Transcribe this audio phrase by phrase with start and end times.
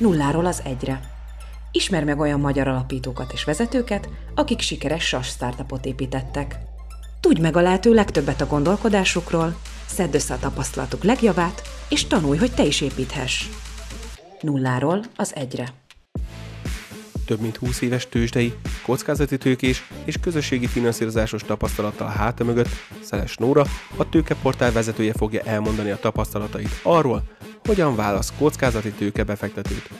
[0.00, 1.00] nulláról az egyre.
[1.72, 6.58] Ismer meg olyan magyar alapítókat és vezetőket, akik sikeres SAS startupot építettek.
[7.20, 12.54] Tudj meg a lehető legtöbbet a gondolkodásukról, szedd össze a tapasztalatuk legjavát, és tanulj, hogy
[12.54, 13.48] te is építhess.
[14.40, 15.72] Nulláról az egyre.
[17.26, 22.68] Több mint 20 éves tőzsdei, kockázati tőkés és közösségi finanszírozásos tapasztalattal háta mögött
[23.02, 23.64] Szeles Nóra,
[23.96, 27.22] a tőkeportál vezetője fogja elmondani a tapasztalatait arról,
[27.66, 29.90] hogyan válasz kockázati tőke befektetőt.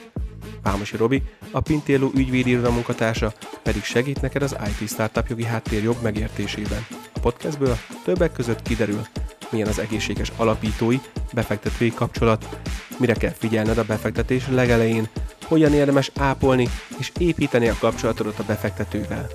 [0.61, 3.33] Pámosi Robi, a Pintélu ügyvédi iroda munkatársa
[3.63, 6.85] pedig segít neked az IT startup jogi háttér jobb megértésében.
[7.13, 9.01] A podcastből többek között kiderül,
[9.49, 10.97] milyen az egészséges alapítói,
[11.33, 12.59] befektetői kapcsolat,
[12.99, 15.07] mire kell figyelned a befektetés legelején,
[15.43, 19.27] hogyan érdemes ápolni és építeni a kapcsolatodat a befektetővel.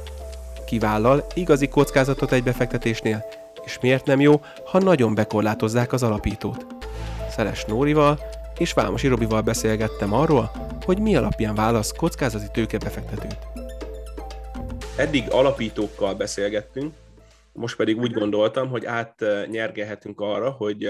[0.66, 3.24] Kivállal igazi kockázatot egy befektetésnél,
[3.64, 4.40] és miért nem jó,
[4.70, 6.79] ha nagyon bekorlátozzák az alapítót.
[7.40, 8.18] Szeles Nórival
[8.58, 10.50] és Vámosi Robival beszélgettem arról,
[10.84, 13.38] hogy mi alapján válasz kockázati tőkebefektetőt.
[14.96, 16.94] Eddig alapítókkal beszélgettünk,
[17.52, 20.84] most pedig úgy gondoltam, hogy átnyergelhetünk arra, hogy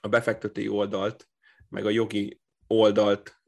[0.00, 1.28] a befektetői oldalt,
[1.68, 3.40] meg a jogi oldalt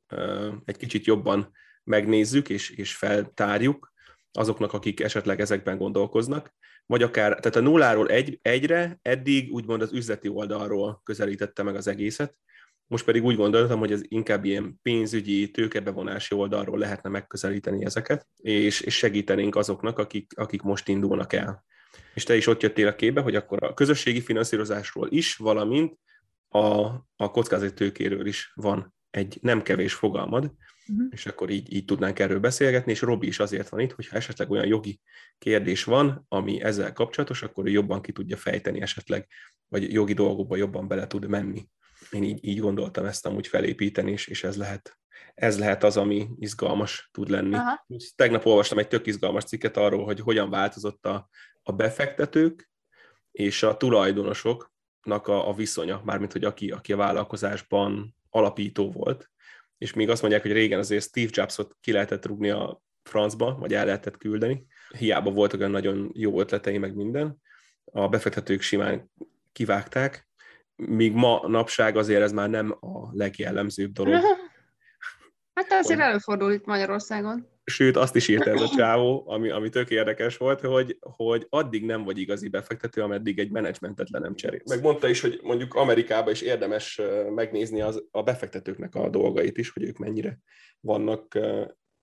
[0.64, 1.50] egy kicsit jobban
[1.84, 3.92] megnézzük és, és feltárjuk
[4.33, 6.55] azoknak, akik esetleg ezekben gondolkoznak,
[6.91, 11.86] vagy akár, tehát a nulláról egy, egyre eddig úgymond az üzleti oldalról közelítette meg az
[11.86, 12.36] egészet,
[12.86, 18.80] most pedig úgy gondoltam, hogy ez inkább ilyen pénzügyi, tőkebevonási oldalról lehetne megközelíteni ezeket, és,
[18.80, 21.64] és segítenénk azoknak, akik, akik most indulnak el.
[22.14, 25.98] És te is ott jöttél a képbe, hogy akkor a közösségi finanszírozásról is, valamint
[26.48, 31.06] a, a kockázati tőkéről is van egy nem kevés fogalmad, uh-huh.
[31.11, 34.50] és akkor így, így tudnánk erről beszélgetni, és Robi is azért van itt, hogyha esetleg
[34.50, 35.00] olyan jogi
[35.39, 39.27] kérdés van, ami ezzel kapcsolatos, akkor ő jobban ki tudja fejteni esetleg,
[39.69, 41.69] vagy jogi dolgokba jobban bele tud menni.
[42.11, 45.00] Én így, így gondoltam ezt amúgy felépíteni, és, és ez lehet
[45.34, 47.55] ez lehet az, ami izgalmas tud lenni.
[47.55, 47.86] Aha.
[48.14, 51.28] Tegnap olvastam egy tök izgalmas cikket arról, hogy hogyan változott a,
[51.62, 52.71] a befektetők
[53.32, 59.30] és a tulajdonosoknak a, a viszonya, mármint hogy aki, aki a vállalkozásban alapító volt,
[59.78, 63.74] és még azt mondják, hogy régen azért Steve Jobsot ki lehetett rúgni a francba, vagy
[63.74, 64.66] el lehetett küldeni.
[64.98, 67.36] Hiába voltak olyan nagyon jó ötletei, meg minden.
[67.84, 69.10] A befektetők simán
[69.52, 70.28] kivágták,
[70.76, 74.22] míg ma napság azért ez már nem a legjellemzőbb dolog.
[75.54, 77.48] Hát azért előfordul itt Magyarországon.
[77.70, 81.84] Sőt, azt is írta ez a csávó, ami, ami tök érdekes volt, hogy, hogy addig
[81.84, 84.60] nem vagy igazi befektető, ameddig egy menedzsmentet le nem cserél.
[84.69, 87.00] Megmondta is, hogy mondjuk Amerikában is érdemes
[87.34, 90.38] megnézni az, a befektetőknek a dolgait is, hogy ők mennyire
[90.80, 91.28] vannak,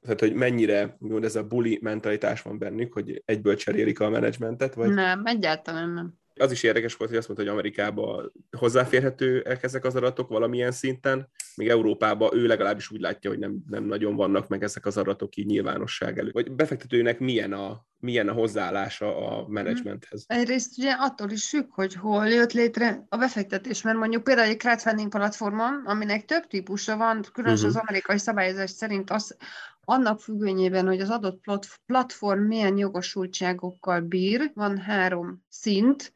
[0.01, 4.73] tehát hogy mennyire mond, ez a bully mentalitás van bennük, hogy egyből cserélik a menedzsmentet,
[4.73, 4.93] vagy...
[4.93, 9.95] Nem, egyáltalán nem az is érdekes volt, hogy azt mondta, hogy Amerikában hozzáférhetőek ezek az
[9.95, 14.63] adatok valamilyen szinten, míg Európában ő legalábbis úgy látja, hogy nem, nem nagyon vannak meg
[14.63, 16.33] ezek az adatok így nyilvánosság előtt.
[16.33, 20.23] Vagy befektetőnek milyen a, milyen a hozzáállása a menedzsmenthez?
[20.27, 24.57] Egyrészt ugye attól is függ, hogy hol jött létre a befektetés, mert mondjuk például egy
[24.57, 27.81] crowdfunding platformon, aminek több típusa van, különösen uh-huh.
[27.81, 29.37] az amerikai szabályozás szerint az,
[29.89, 31.43] annak függvényében, hogy az adott
[31.85, 36.13] platform milyen jogosultságokkal bír, van három szint.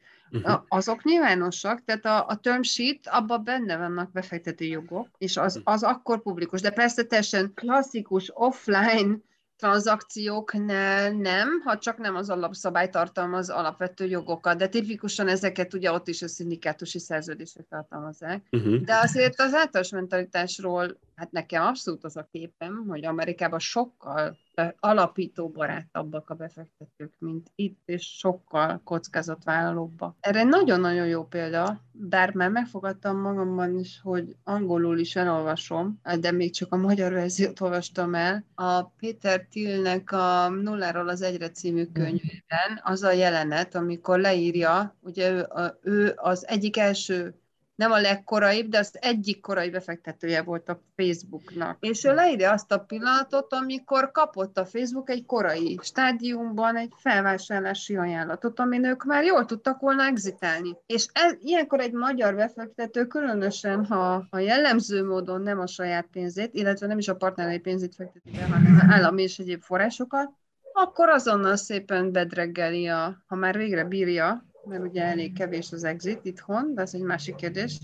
[0.68, 5.64] Azok nyilvánosak, tehát a, a term sheet, abban benne vannak befektető jogok, és az, mhm.
[5.66, 6.62] az akkor publikus.
[6.62, 9.18] De persze teljesen klasszikus offline
[9.62, 16.08] tranzakcióknál nem, ha csak nem az alapszabály tartalmaz alapvető jogokat, de tipikusan ezeket ugye ott
[16.08, 18.44] is a szindikátusi szerződések tartalmazzák.
[18.52, 18.76] Uh-huh.
[18.76, 24.38] De azért az általános mentalitásról, hát nekem abszolút az a képem, hogy Amerikában sokkal
[24.80, 30.16] alapító barátabbak a befektetők, mint itt, és sokkal kockázatvállalóbbak.
[30.20, 36.54] Erre nagyon-nagyon jó példa, bár már megfogadtam magamban is, hogy angolul is elolvasom, de még
[36.54, 38.46] csak a magyar verziót olvastam el.
[38.56, 45.32] A Péter Tillnek a Nulláról az Egyre című könyvében az a jelenet, amikor leírja, ugye
[45.32, 45.48] ő,
[45.82, 47.41] ő az egyik első
[47.82, 51.78] nem a legkoraibb, de az egyik korai befektetője volt a Facebooknak.
[51.80, 57.96] És ő leírja azt a pillanatot, amikor kapott a Facebook egy korai stádiumban egy felvásárlási
[57.96, 60.78] ajánlatot, amin ők már jól tudtak volna exitálni.
[60.86, 66.54] És ez, ilyenkor egy magyar befektető, különösen ha a jellemző módon nem a saját pénzét,
[66.54, 70.32] illetve nem is a partnerei pénzét fekteti be, hanem állami és egyéb forrásokat,
[70.74, 76.26] akkor azonnal szépen bedreggeli a, ha már végre bírja, mert ugye elég kevés az exit
[76.26, 77.80] itthon, de ez egy másik kérdés.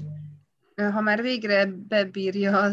[0.76, 2.70] Ha már végre bebírja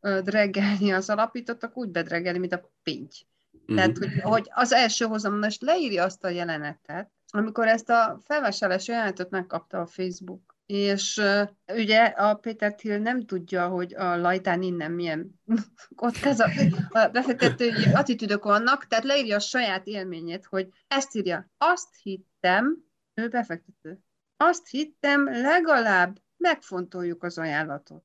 [0.00, 3.16] dreggelni az alapított, akkor úgy bedreggeli, mint a pinty.
[3.56, 3.76] Mm-hmm.
[3.76, 9.30] Tehát, hogy, hogy az első hozamlás leírja azt a jelenetet, amikor ezt a felvásárlási ajánlatot
[9.30, 14.92] megkapta a Facebook és uh, ugye a Péter Thiel nem tudja, hogy a lajtán innen
[14.92, 15.40] milyen
[15.96, 16.50] kockázat,
[16.88, 23.98] a befektetői attitűdök vannak, tehát leírja a saját élményét, hogy ezt írja, azt hittem, befektető,
[24.36, 28.04] azt hittem, legalább megfontoljuk az ajánlatot.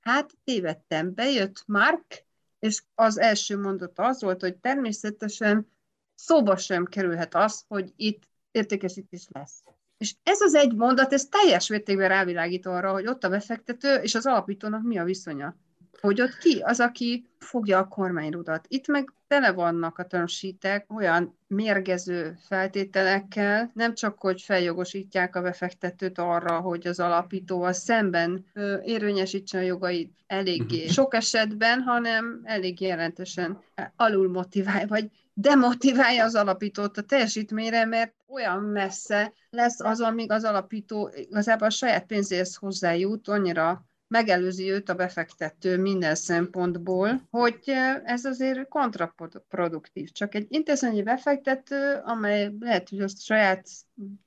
[0.00, 2.24] Hát tévedtem, bejött Mark,
[2.58, 5.72] és az első mondat az volt, hogy természetesen
[6.14, 9.62] szóba sem kerülhet az, hogy itt értékesítés lesz.
[9.96, 14.14] És ez az egy mondat, ez teljes mértékben rávilágít arra, hogy ott a befektető és
[14.14, 15.56] az alapítónak mi a viszonya.
[16.00, 18.66] Hogy ott ki az, aki fogja a kormányrudat.
[18.68, 26.18] Itt meg tele vannak a tömsítek olyan mérgező feltételekkel, nem csak, hogy feljogosítják a befektetőt
[26.18, 30.92] arra, hogy az alapítóval szemben ö, érvényesítsen a jogait eléggé uh-huh.
[30.92, 33.62] sok esetben, hanem elég jelentősen
[33.96, 40.44] alul motiválja, vagy demotiválja az alapítót a teljesítményre, mert olyan messze lesz az, amíg az
[40.44, 47.60] alapító igazából a saját pénzéhez hozzájut, annyira megelőzi őt a befektető minden szempontból, hogy
[48.04, 50.10] ez azért kontraproduktív.
[50.12, 53.68] Csak egy intézményi befektető, amely lehet, hogy azt saját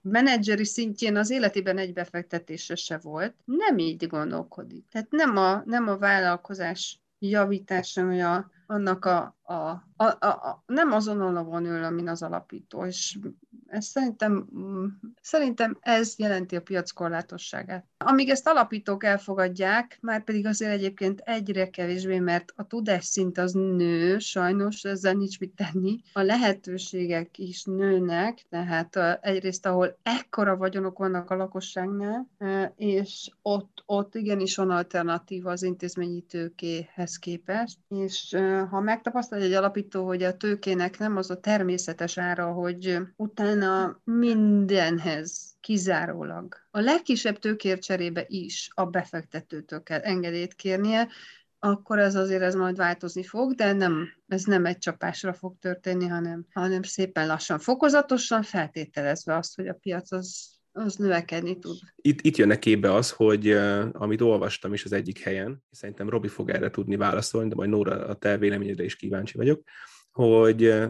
[0.02, 4.86] menedzseri szintjén az életében egy befektetése se volt, nem így gondolkodik.
[4.92, 10.64] Tehát nem a, nem a vállalkozás javítása, vagy a, annak a, a, a, a, a
[10.66, 13.18] nem azon alapon ül, amin az alapító, és
[13.70, 14.86] ez szerintem, mm,
[15.22, 17.86] szerintem ez jelenti a piac korlátosságát.
[17.98, 23.52] Amíg ezt alapítók elfogadják, már pedig azért egyébként egyre kevésbé, mert a tudás szint az
[23.54, 26.00] nő, sajnos ezzel nincs mit tenni.
[26.14, 32.28] A lehetőségek is nőnek, tehát egyrészt, ahol ekkora vagyonok vannak a lakosságnál,
[32.76, 38.36] és ott, ott igenis van alternatíva az intézményi tőkéhez képest, és
[38.70, 43.57] ha megtapasztalja egy alapító, hogy a tőkének nem az a természetes ára, hogy utána
[44.04, 51.08] mindenhez kizárólag a legkisebb tőkért cserébe is a befektetőtől kell engedélyt kérnie,
[51.60, 56.08] akkor ez azért ez majd változni fog, de nem, ez nem egy csapásra fog történni,
[56.08, 61.78] hanem, hanem szépen lassan, fokozatosan feltételezve azt, hogy a piac az az növekedni tud.
[61.96, 63.52] Itt, itt jönne képbe az, hogy
[63.92, 68.06] amit olvastam is az egyik helyen, szerintem Robi fog erre tudni válaszolni, de majd Nóra
[68.06, 69.62] a te véleményedre is kíváncsi vagyok,
[70.12, 70.84] hogy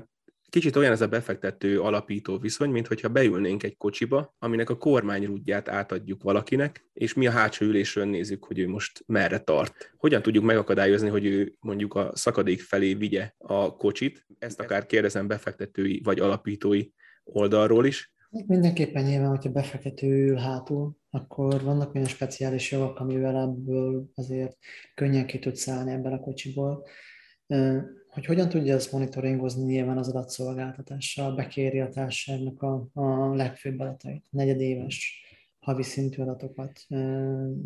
[0.49, 5.69] kicsit olyan ez a befektető alapító viszony, mint hogyha beülnénk egy kocsiba, aminek a kormányrúdját
[5.69, 9.93] átadjuk valakinek, és mi a hátsó ülésről nézzük, hogy ő most merre tart.
[9.97, 14.25] Hogyan tudjuk megakadályozni, hogy ő mondjuk a szakadék felé vigye a kocsit?
[14.39, 16.85] Ezt akár kérdezem befektetői vagy alapítói
[17.23, 24.09] oldalról is, Mindenképpen nyilván, hogyha befektető ül hátul, akkor vannak olyan speciális jogok, amivel ebből
[24.15, 24.57] azért
[24.95, 26.87] könnyen ki tud szállni ebben a kocsiból.
[28.17, 34.25] Hogy hogyan tudja ezt monitoringozni, nyilván az adatszolgáltatással bekéri a társaságnak a, a legfőbb adatait,
[34.29, 35.21] negyedéves
[35.59, 36.85] havi szintű adatokat.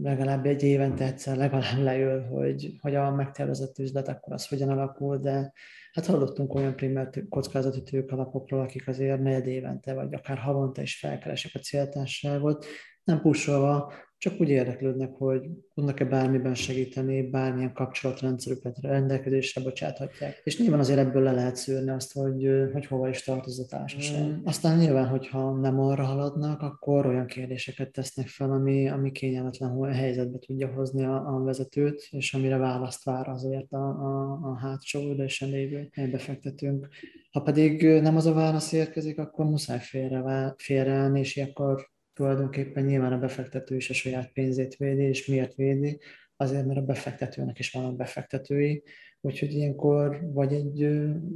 [0.01, 5.18] Legalább egy évente egyszer legalább leül, hogy, hogy a megtervezett üzlet akkor az hogyan alakul,
[5.18, 5.53] de
[5.92, 11.51] hát hallottunk olyan primer kockázati tőkalapokról, akik azért negyed évente, vagy akár havonta is felkeresek
[11.53, 12.65] a céltárságot,
[13.03, 15.41] nem pusolva, csak úgy érdeklődnek, hogy
[15.73, 20.41] tudnak-e bármiben segíteni, bármilyen kapcsolatrendszerüket rendelkezésre bocsáthatják.
[20.44, 24.23] És nyilván azért ebből le lehet szűrni azt, hogy, hogy hova is tartoz a társaság.
[24.23, 24.44] Mm.
[24.44, 30.38] Aztán nyilván, hogyha nem arra haladnak, akkor olyan kérdéseket tesznek fel, ami, ami kényelmetlen helyzetbe
[30.38, 35.50] tudja hozni a, a vezetőt, és amire választ vár azért a, a, a hátsó ülésen
[35.50, 36.88] lévő befektetőnk.
[37.31, 43.13] Ha pedig nem az a válasz érkezik, akkor muszáj félre, félreállni, és akkor tulajdonképpen nyilván
[43.13, 46.00] a befektető is a saját pénzét védi, és miért védi?
[46.36, 48.84] Azért, mert a befektetőnek is vannak befektetői,
[49.22, 50.82] úgyhogy ilyenkor vagy egy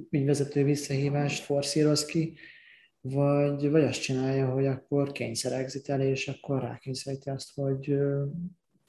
[0.09, 2.37] ügyvezető visszahívást forszíroz ki,
[3.01, 7.97] vagy, vagy azt csinálja, hogy akkor kényszer exitel, és akkor rákényszeríti azt, hogy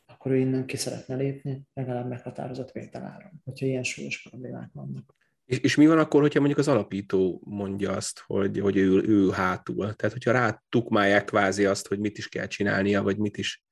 [0.06, 5.15] akkor ő innen ki szeretne lépni, legalább meghatározott vételáron, hogyha ilyen súlyos problémák vannak.
[5.46, 9.30] És, és mi van akkor, hogyha mondjuk az alapító mondja azt, hogy, hogy ő, ő
[9.30, 9.94] hátul?
[9.94, 13.65] Tehát, hogyha rátukmálják kvázi azt, hogy mit is kell csinálnia, vagy mit is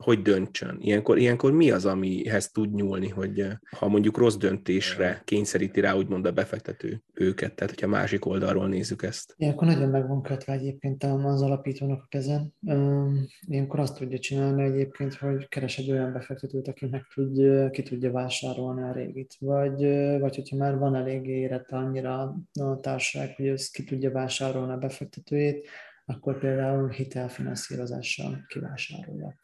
[0.00, 0.76] hogy döntsön.
[0.80, 5.94] Ilyenkor, ilyenkor mi az, amihez tud nyúlni, hogy eh, ha mondjuk rossz döntésre kényszeríti rá
[5.94, 9.34] úgymond a befektető őket, tehát hogyha másik oldalról nézzük ezt.
[9.36, 12.54] Ilyenkor nagyon meg van kötve egyébként az alapítónak a kezen.
[13.40, 18.82] Ilyenkor azt tudja csinálni egyébként, hogy keres egy olyan befektetőt, akinek tud, ki tudja vásárolni
[18.82, 19.36] a régit.
[19.38, 19.80] Vagy,
[20.20, 24.76] vagy hogyha már van elég érett annyira a társaság, hogy ez ki tudja vásárolni a
[24.76, 25.68] befektetőjét,
[26.04, 29.38] akkor például hitelfinanszírozással kivásárolja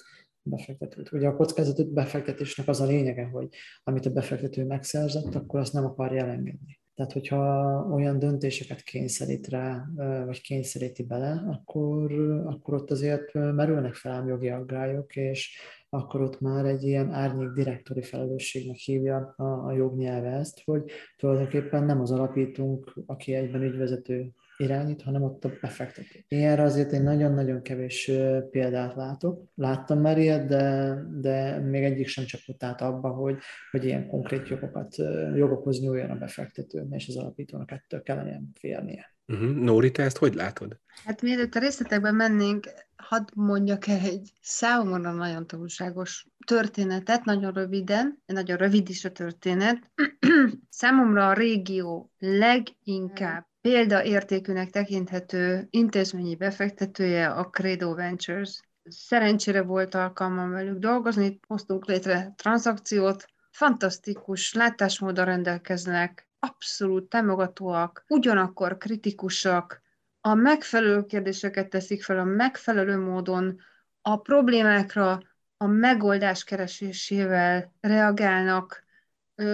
[0.48, 1.12] befektetőt.
[1.12, 3.48] Ugye a kockázati befektetésnek az a lényege, hogy
[3.84, 6.80] amit a befektető megszerzett, akkor azt nem akarja elengedni.
[6.94, 9.84] Tehát, hogyha olyan döntéseket kényszerít rá,
[10.24, 12.12] vagy kényszeríti bele, akkor,
[12.46, 18.02] akkor ott azért merülnek fel jogi aggályok, és akkor ott már egy ilyen árnyék direktori
[18.02, 25.02] felelősségnek hívja a, a jognyelve ezt, hogy tulajdonképpen nem az alapítunk, aki egyben ügyvezető irányít,
[25.02, 26.25] hanem ott a befektető.
[26.28, 28.10] Ilyenre azért én nagyon-nagyon kevés
[28.50, 29.44] példát látok.
[29.54, 33.38] Láttam már ilyet, de, de még egyik sem csapott át abba, hogy,
[33.70, 34.96] hogy ilyen konkrét jogokat,
[35.34, 39.14] jogokhoz nyúljon a befektető, és az alapítónak ettől kellene félnie.
[39.28, 39.54] Uh-huh.
[39.54, 40.78] Nóri, te ezt hogy látod?
[41.04, 48.22] Hát mielőtt a részletekben mennénk, hadd mondjak el egy számomra nagyon tanulságos történetet, nagyon röviden,
[48.26, 49.90] nagyon rövid is a történet.
[50.70, 58.61] számomra a régió leginkább példaértékűnek tekinthető intézményi befektetője a Credo Ventures.
[58.85, 69.82] Szerencsére volt alkalmam velük dolgozni, hoztunk létre tranzakciót, fantasztikus látásmódra rendelkeznek, abszolút támogatóak, ugyanakkor kritikusak,
[70.20, 73.61] a megfelelő kérdéseket teszik fel a megfelelő módon,
[74.00, 75.20] a problémákra
[75.56, 78.85] a megoldás keresésével reagálnak,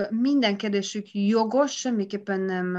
[0.09, 2.76] minden kérdésük jogos, semmiképpen nem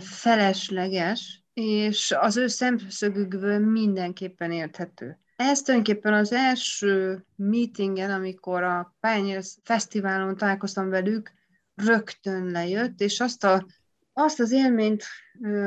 [0.00, 5.18] felesleges, és az ő szemszögükből mindenképpen érthető.
[5.36, 11.32] Ez tulajdonképpen az első meetingen, amikor a Pioneers Fesztiválon találkoztam velük,
[11.74, 13.66] rögtön lejött, és azt, a,
[14.12, 15.04] azt az élményt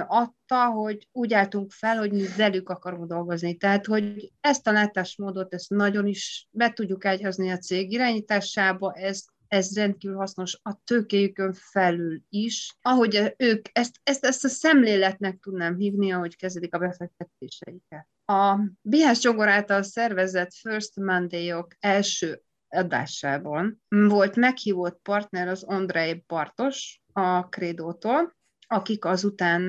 [0.07, 3.57] adta, hogy úgy álltunk fel, hogy mi velük akarunk dolgozni.
[3.57, 9.29] Tehát, hogy ezt a látásmódot, ezt nagyon is be tudjuk egyhazni a cég irányításába, ezt
[9.47, 15.75] ez rendkívül hasznos a tőkéjükön felül is, ahogy ők ezt, ezt, ezt a szemléletnek tudnám
[15.75, 18.07] hívni, ahogy kezdik a befektetéseiket.
[18.25, 27.01] A Bihás Csongor által szervezett First Monday-ok első adásában volt meghívott partner az Andrei Bartos
[27.13, 28.35] a Krédótól,
[28.67, 29.61] akik azután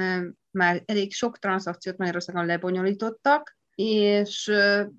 [0.51, 4.53] már elég sok tranzakciót Magyarországon lebonyolítottak, és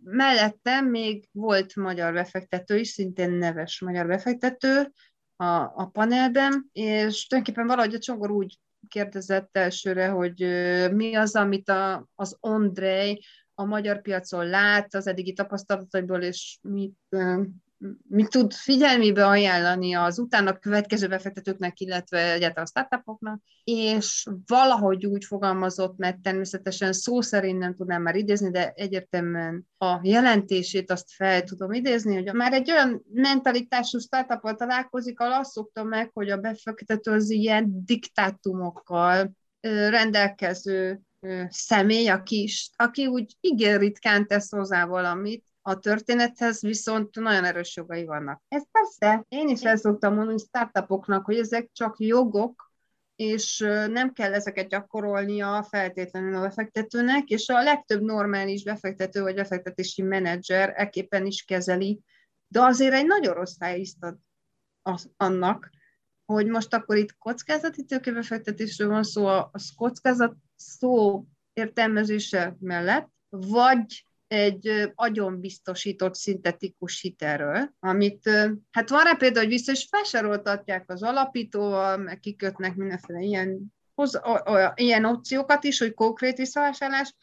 [0.04, 4.92] mellettem még volt magyar befektető is, szintén neves magyar befektető
[5.36, 10.40] a, a panelben, és tulajdonképpen valahogy a Csongor úgy kérdezett elsőre, hogy
[10.92, 13.20] mi az, amit a, az Ondrej
[13.54, 16.98] a magyar piacon lát az eddigi tapasztalataiból, és mit
[18.08, 25.26] mit tud figyelmébe ajánlani az utána következő befektetőknek, illetve egyáltalán a startupoknak, és valahogy úgy
[25.26, 31.44] fogalmazott, mert természetesen szó szerint nem tudnám már idézni, de egyértelműen a jelentését azt fel
[31.44, 36.38] tudom idézni, hogy már egy olyan mentalitású startuppal találkozik, ahol azt szokta meg, hogy a
[36.38, 39.32] befektető az ilyen diktátumokkal
[39.90, 41.02] rendelkező
[41.50, 48.06] személy, aki, aki úgy igen ritkán tesz hozzá valamit, a történethez viszont nagyon erős jogai
[48.06, 48.42] vannak.
[48.48, 52.72] Ez persze, én is el szoktam mondani startupoknak, hogy ezek csak jogok,
[53.16, 60.02] és nem kell ezeket gyakorolnia feltétlenül a befektetőnek, és a legtöbb normális befektető vagy befektetési
[60.02, 62.02] menedzser eképpen is kezeli,
[62.48, 63.56] de azért egy nagyon rossz
[64.00, 64.18] ad
[64.82, 65.70] az, annak,
[66.26, 74.92] hogy most akkor itt kockázati tőkebefektetésről van szó, a kockázat szó értelmezése mellett, vagy egy
[74.96, 78.30] agyonbiztosított szintetikus hitelről, amit,
[78.72, 84.16] hát van rá például, hogy vissza is felsoroltatják az alapítóval, meg kikötnek mindenféle ilyen, hoz,
[84.16, 87.16] o, o, ilyen opciókat is, hogy konkrét visszavásárlás,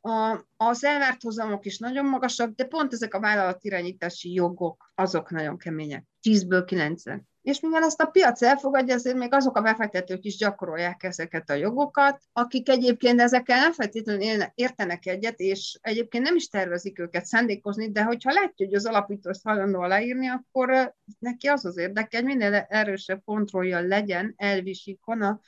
[0.00, 5.58] a, az elvárt hozamok is nagyon magasak, de pont ezek a vállalatirányítási jogok, azok nagyon
[5.58, 6.04] kemények.
[6.22, 7.02] 10-ből 9
[7.42, 11.54] és mivel ezt a piac elfogadja, azért még azok a befektetők is gyakorolják ezeket a
[11.54, 17.90] jogokat, akik egyébként ezekkel nem feltétlenül értenek egyet, és egyébként nem is tervezik őket szándékozni,
[17.90, 22.26] de hogyha látja, hogy az alapító ezt hajlandó aláírni, akkor neki az az érdeke, hogy
[22.26, 25.40] minél erősebb kontrollja legyen elvisikon a,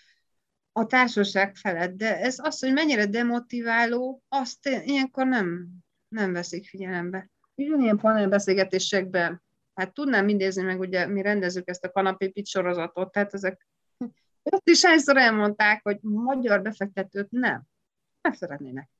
[0.72, 1.96] a társaság felett.
[1.96, 5.68] De ez az, hogy mennyire demotiváló, azt ilyenkor nem,
[6.08, 7.30] nem veszik figyelembe.
[7.54, 9.42] Ugyanilyen panelbeszélgetésekben
[9.74, 13.66] hát tudnám idézni meg, ugye mi rendezzük ezt a kanapépít sorozatot, tehát ezek
[14.42, 17.62] ott is hányszor elmondták, hogy magyar befektetőt nem,
[18.20, 18.90] nem szeretnének.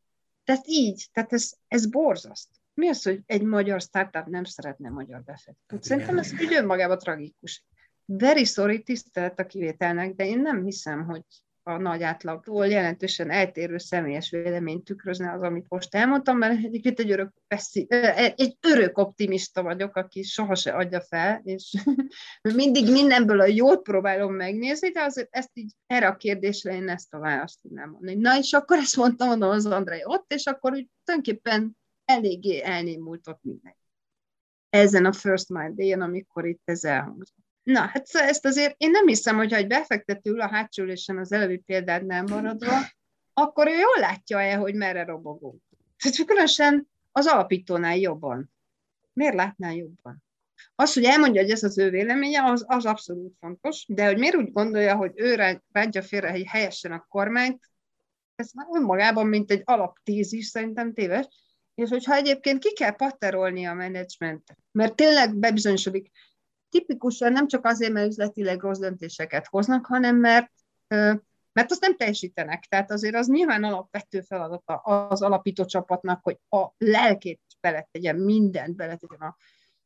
[0.45, 2.49] Tehát így, tehát ez, ez borzaszt.
[2.75, 5.71] Mi az, hogy egy magyar startup nem szeretne magyar befektetőt?
[5.71, 7.65] Hát Szerintem ez úgy önmagában tragikus.
[8.05, 11.23] Very sorry, tisztelet a kivételnek, de én nem hiszem, hogy
[11.67, 17.11] a nagy átlagtól jelentősen eltérő személyes véleményt tükrözne az, amit most elmondtam, mert egyébként egy
[17.11, 17.87] örök, peszi,
[18.37, 21.75] egy örök optimista vagyok, aki soha se adja fel, és
[22.55, 27.15] mindig mindenből a jót próbálom megnézni, de azért ezt így erre a kérdésre én ezt
[27.15, 28.15] a választ tudnám mondani.
[28.15, 33.29] Na, és akkor ezt mondtam, mondom az Andrei ott, és akkor úgy tulajdonképpen eléggé elnémult
[33.29, 33.79] ott mindenki.
[34.69, 37.44] Ezen a First Mind Day-en, amikor itt ez elhangzott.
[37.65, 40.83] Na, hát szóval ezt azért én nem hiszem, hogy ha egy befektető ül a hátsó
[40.83, 42.73] ülésen az előbbi nem maradva,
[43.33, 45.63] akkor ő jól látja-e, hogy merre robogunk.
[46.03, 48.53] Tehát különösen az alapítónál jobban.
[49.13, 50.23] Miért látná jobban?
[50.75, 54.37] Az, hogy elmondja, hogy ez az ő véleménye, az, az abszolút fontos, de hogy miért
[54.37, 55.35] úgy gondolja, hogy ő
[55.73, 57.71] rágyja félre hogy helyesen a kormányt,
[58.35, 61.27] ez már önmagában, mint egy alaptézis, szerintem téves.
[61.75, 66.11] És hogyha egyébként ki kell patterolni a menedzsment, mert tényleg bebizonyosodik,
[66.79, 70.51] tipikusan nem csak azért, mert üzletileg rossz döntéseket hoznak, hanem mert,
[71.53, 72.65] mert azt nem teljesítenek.
[72.65, 74.75] Tehát azért az nyilván alapvető feladata
[75.09, 79.35] az alapító csapatnak, hogy a lelkét beletegyen, mindent beletegyen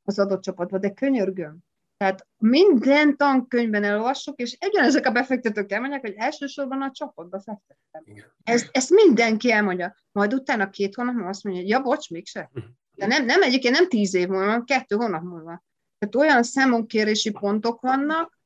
[0.02, 1.58] az adott csapatba, de könyörgöm.
[1.96, 8.04] Tehát minden tankönyvben elolvassuk, és ugyanezek a befektetők elmondják, hogy elsősorban a csapatba fektettem.
[8.44, 9.96] Ezt, ezt mindenki elmondja.
[10.12, 12.50] Majd utána két hónap múlva azt mondja, ja, bocs, mégse.
[12.94, 15.66] De nem, nem egyébként nem tíz év múlva, kettő hónap múlva.
[15.98, 18.38] Tehát olyan számonkérési pontok vannak,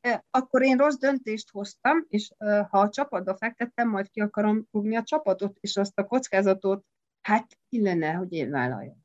[0.00, 2.32] e, akkor én rossz döntést hoztam, és
[2.68, 6.84] ha a csapatba fektettem, majd ki akarom rúgni a csapatot, és azt a kockázatot,
[7.20, 9.04] hát illene, hogy én vállaljam.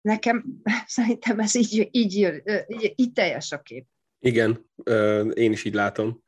[0.00, 0.44] Nekem
[0.86, 2.14] szerintem ez így, így,
[2.68, 3.86] így, így teljes a kép.
[4.18, 4.70] Igen,
[5.34, 6.22] én is így látom.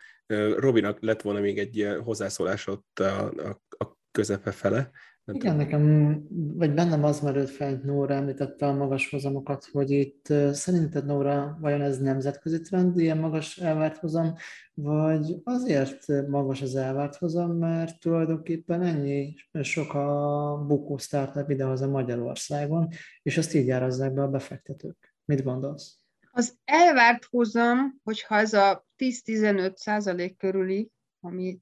[0.56, 4.90] Robinak lett volna még egy hozzászólás ott a, a, a közepe fele.
[5.32, 10.26] Igen, nekem, vagy bennem az merült fel, hogy Nóra említette a magas hozamokat, hogy itt
[10.52, 14.34] szerinted Nóra, vajon ez nemzetközi trend, ilyen magas elvárt hozam,
[14.74, 22.88] vagy azért magas az elvárt hozam, mert tulajdonképpen ennyi sok a bukó startup idehaza Magyarországon,
[23.22, 25.14] és azt így árazzák be a befektetők.
[25.24, 25.98] Mit gondolsz?
[26.30, 30.90] Az elvárt hozam, hogyha ez a 10-15 százalék körüli,
[31.20, 31.60] ami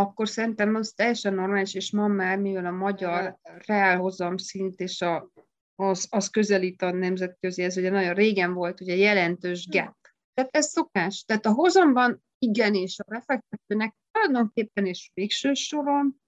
[0.00, 5.30] akkor szerintem az teljesen normális, és ma már, mivel a magyar reálhozam szint és a,
[5.74, 9.96] az, az közelít a nemzetközi, ez ugye nagyon régen volt ugye jelentős gap.
[10.34, 11.24] Tehát ez szokás.
[11.24, 16.20] Tehát a hozamban igenis a befektetőnek tulajdonképpen és végső soron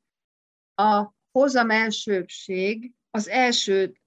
[0.75, 4.00] a hozam elsőbség az első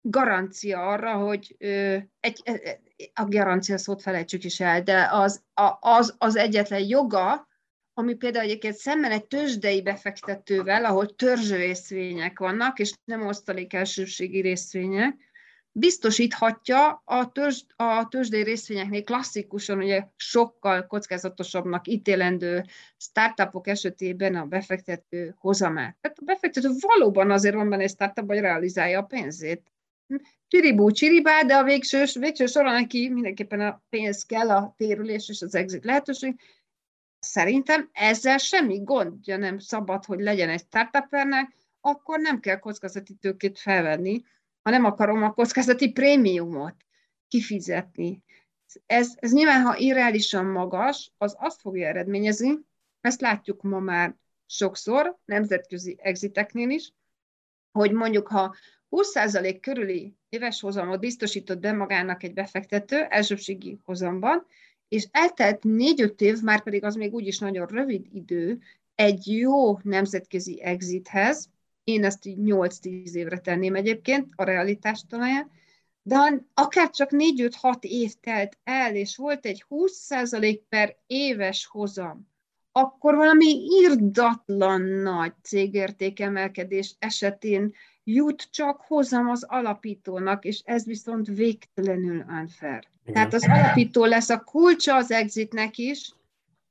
[0.00, 2.42] garancia arra, hogy ö, egy,
[3.14, 7.45] a garancia szót felejtsük is el, de az, a, az, az egyetlen joga,
[7.98, 14.40] ami például egyébként szemben egy tőzsdei befektetővel, ahol törzső részvények vannak, és nem osztalék elsőségi
[14.40, 15.14] részvények,
[15.72, 22.64] biztosíthatja a, törzs, a tőzsdei részvényeknél klasszikusan ugye sokkal kockázatosabbnak ítélendő
[22.96, 25.96] startupok esetében a befektető hozamát.
[26.00, 29.72] Tehát a befektető valóban azért van benne egy startup, hogy realizálja a pénzét.
[30.48, 35.42] Csiribú, csiribá, de a végső, végső soron neki mindenképpen a pénz kell, a térülés és
[35.42, 36.40] az exit lehetőség,
[37.18, 43.58] Szerintem ezzel semmi gondja nem szabad, hogy legyen egy startupernek, akkor nem kell kockázati tőkét
[43.58, 44.24] felvenni,
[44.62, 46.74] ha nem akarom a kockázati prémiumot
[47.28, 48.22] kifizetni.
[48.86, 52.58] Ez, ez nyilván, ha irreálisan magas, az azt fogja eredményezni,
[53.00, 56.92] ezt látjuk ma már sokszor, nemzetközi exiteknél is,
[57.72, 58.56] hogy mondjuk, ha
[58.90, 64.46] 20% körüli éves hozamot biztosított be magának egy befektető elsőségi hozamban,
[64.88, 68.58] és eltelt négy-öt év, már pedig az még úgyis nagyon rövid idő,
[68.94, 71.50] egy jó nemzetközi exithez,
[71.84, 75.50] én ezt így 8-10 évre tenném egyébként, a realitás talaján,
[76.02, 82.28] de akár csak 4-5-6 év telt el, és volt egy 20% per éves hozam,
[82.72, 92.24] akkor valami irdatlan nagy cégértékemelkedés esetén jut csak hozam az alapítónak, és ez viszont végtelenül
[92.28, 92.88] unfair.
[93.06, 93.14] Igen.
[93.14, 96.10] Tehát az alapító lesz a kulcsa az exitnek is,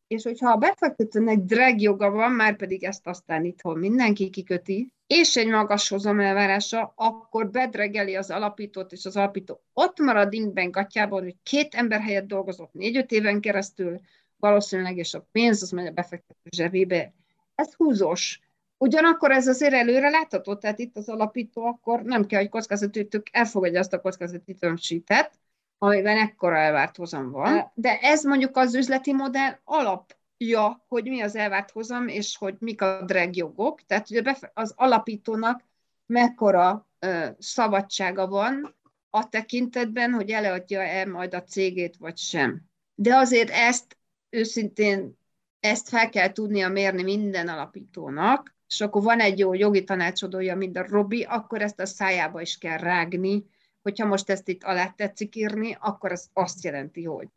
[0.07, 5.35] és hogyha a befektetőnek drag joga van, már pedig ezt aztán itthon mindenki kiköti, és
[5.35, 11.23] egy magas hozam elvárása, akkor bedregeli az alapítót, és az alapító ott marad inkben gatyában,
[11.23, 13.99] hogy két ember helyett dolgozott négy-öt éven keresztül,
[14.37, 17.13] valószínűleg, és a pénz az megy a befektető zsebébe.
[17.55, 18.39] Ez húzós.
[18.77, 23.79] Ugyanakkor ez azért előre látható, tehát itt az alapító akkor nem kell, hogy kockázatítők elfogadja
[23.79, 25.39] azt a kockázati tömsítet,
[25.85, 27.71] amiben ekkora elvárt hozam van.
[27.73, 32.81] De ez mondjuk az üzleti modell alapja, hogy mi az elvárt hozam, és hogy mik
[32.81, 33.85] a drag jogok.
[33.85, 35.63] Tehát ugye az alapítónak
[36.05, 38.75] mekkora ö, szabadsága van
[39.09, 42.61] a tekintetben, hogy eleadja-e majd a cégét, vagy sem.
[42.95, 43.97] De azért ezt
[44.29, 45.17] őszintén
[45.59, 50.77] ezt fel kell tudnia mérni minden alapítónak, és akkor van egy jó jogi tanácsadója, mint
[50.77, 53.45] a Robi, akkor ezt a szájába is kell rágni,
[53.85, 57.27] hogyha most ezt itt alá tetszik írni, akkor az azt jelenti, hogy.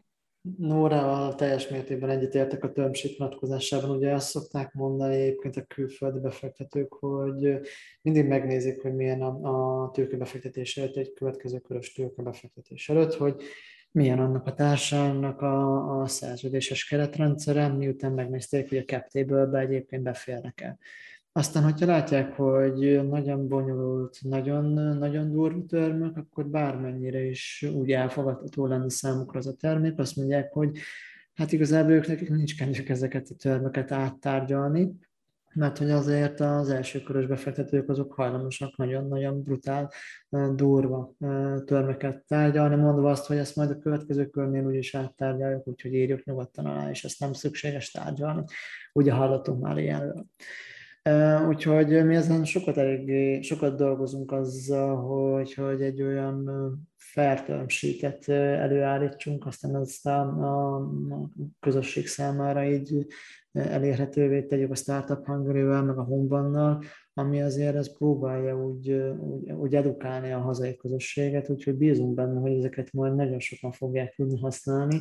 [0.58, 3.90] Nórával teljes mértékben egyetértek a tömsít vonatkozásában.
[3.90, 7.60] Ugye azt szokták mondani egyébként a külföldi befektetők, hogy
[8.02, 13.42] mindig megnézik, hogy milyen a, a tőkebefektetés előtt, egy következő körös tőkebefektetés előtt, hogy
[13.90, 20.02] milyen annak a társának a, a szerződéses keretrendszere, miután megnézték, hogy a cap table-be egyébként
[20.02, 20.78] beférnek-e.
[21.32, 24.64] Aztán, hogyha látják, hogy nagyon bonyolult, nagyon,
[24.98, 30.52] nagyon durva termék, akkor bármennyire is úgy elfogadható lenne számukra az a termék, azt mondják,
[30.52, 30.78] hogy
[31.34, 34.92] hát igazából ők nekik nincs kedvük ezeket a terméket áttárgyalni,
[35.54, 39.92] mert hogy azért az első körös befektetők azok hajlamosak nagyon-nagyon brutál,
[40.54, 41.14] durva
[41.64, 46.66] törmeket tárgyalni, mondva azt, hogy ezt majd a következő körnél úgyis áttárgyaljuk, úgyhogy írjuk nyugodtan
[46.66, 48.44] alá, és ezt nem szükséges tárgyalni.
[48.92, 50.26] Ugye hallottunk már ilyenről.
[51.48, 56.50] Úgyhogy mi ezen sokat, elég, sokat dolgozunk azzal, hogy, hogy egy olyan
[56.96, 57.44] fair
[58.30, 60.90] előállítsunk, aztán ezt a,
[61.60, 63.06] közösség számára így
[63.52, 66.82] elérhetővé tegyük a Startup hungary meg a Hombannal,
[67.18, 72.52] ami azért ez próbálja úgy, úgy, úgy edukálni a hazai közösséget, úgyhogy bízunk benne, hogy
[72.52, 75.00] ezeket majd nagyon sokan fogják tudni használni.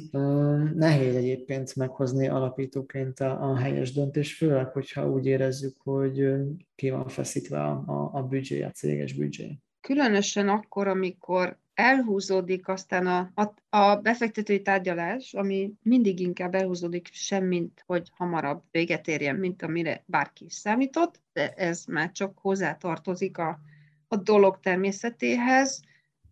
[0.75, 6.33] Nehéz egyébként meghozni alapítóként a, a helyes döntés, főleg, hogyha úgy érezzük, hogy
[6.75, 9.59] ki van feszítve a, a, a büdzsé, a céges büdzsé.
[9.81, 17.83] Különösen akkor, amikor elhúzódik aztán a, a, a befektetői tárgyalás, ami mindig inkább elhúzódik semmint,
[17.85, 23.59] hogy hamarabb véget érjen, mint amire bárki is számított, de ez már csak hozzátartozik a,
[24.07, 25.81] a dolog természetéhez,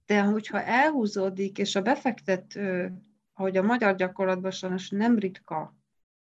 [0.05, 2.93] de hogyha elhúzódik, és a befektető,
[3.33, 5.75] ahogy a magyar gyakorlatban sajnos nem ritka,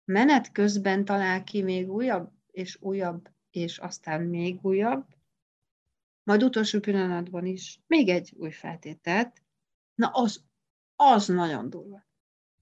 [0.05, 5.05] menet közben talál ki még újabb és újabb, és aztán még újabb,
[6.23, 9.41] majd utolsó pillanatban is még egy új feltételt,
[9.95, 10.43] na az,
[10.95, 12.05] az nagyon durva.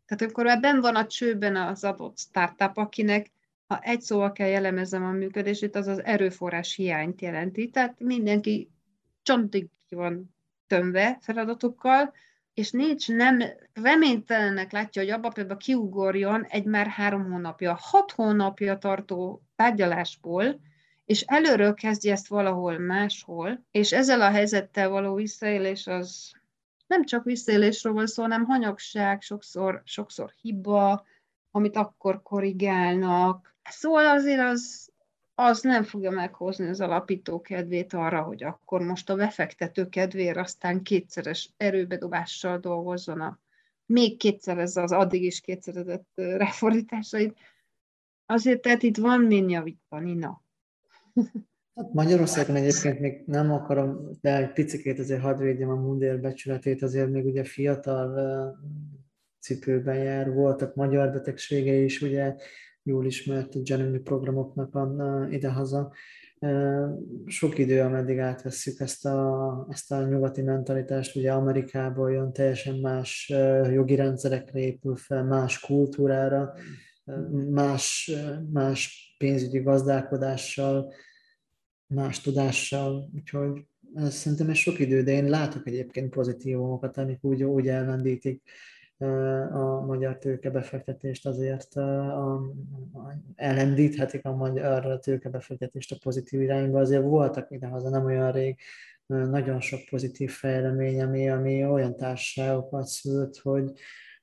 [0.05, 3.31] Tehát amikor már ben van a csőben az adott startup, akinek
[3.67, 7.69] ha egy szóval kell jellemezem a működését, az az erőforrás hiányt jelenti.
[7.69, 8.71] Tehát mindenki
[9.21, 10.35] csontig van
[10.67, 12.13] tömve feladatokkal,
[12.53, 13.41] és nincs, nem
[13.73, 20.59] reménytelenek látja, hogy abba például kiugorjon egy már három hónapja, hat hónapja tartó tárgyalásból,
[21.05, 26.31] és előről kezdje ezt valahol máshol, és ezzel a helyzettel való visszaélés az
[26.91, 31.05] nem csak visszaélésről van szó, hanem hanyagság, sokszor, sokszor hiba,
[31.51, 33.55] amit akkor korrigálnak.
[33.69, 34.89] Szóval azért az,
[35.35, 40.83] az nem fogja meghozni az alapító kedvét arra, hogy akkor most a befektető kedvéért aztán
[40.83, 43.39] kétszeres erőbedobással dolgozzon a
[43.85, 47.37] még kétszerezze az addig is kétszerezett refordításait.
[48.25, 50.41] Azért tehát itt van min javítani, na.
[51.75, 56.81] Hát Magyarországon egyébként még nem akarom, de egy picit azért hadd védjem a mundér becsületét,
[56.81, 58.59] azért még ugye fiatal
[59.39, 62.35] cipőben jár, voltak magyar betegségei is, ugye
[62.83, 65.93] jól ismert Genemi programoknak a, idehaza.
[67.25, 73.33] Sok idő, ameddig átvesszük ezt a, ezt a nyugati mentalitást, ugye Amerikából jön, teljesen más
[73.71, 76.53] jogi rendszerekre épül fel, más kultúrára,
[77.49, 78.11] más,
[78.51, 80.93] más pénzügyi gazdálkodással,
[81.87, 87.43] más tudással, úgyhogy ez szerintem ez sok idő, de én látok egyébként pozitívumokat, amik úgy,
[87.43, 88.41] úgy ellendítik
[89.51, 92.51] a magyar tőkebefektetést, azért a, a,
[93.35, 96.79] ellendíthetik a magyar tőkebefektetést a pozitív irányba.
[96.79, 98.59] Azért voltak idehaza nem olyan rég
[99.05, 103.71] nagyon sok pozitív fejlemény, ami, ami olyan társaságokat szült, hogy,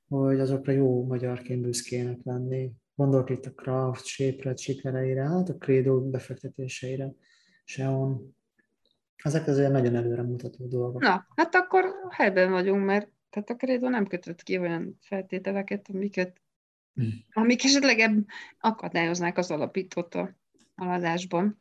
[0.08, 2.72] hogy azokra jó magyarként büszkének lenni.
[2.98, 7.12] Gondolok itt a Kraft, Sépret sikereire, hát a Credo befektetéseire,
[7.64, 8.36] Seon.
[9.16, 11.00] Ezek azért nagyon előre mutató dolgok.
[11.00, 16.40] Na, hát akkor helyben vagyunk, mert tehát a Credo nem kötött ki olyan feltételeket, amiket,
[16.94, 17.24] hmm.
[17.32, 18.26] amik esetleg
[18.60, 20.36] akadályoznák az alapítót a
[20.74, 21.56] haladásban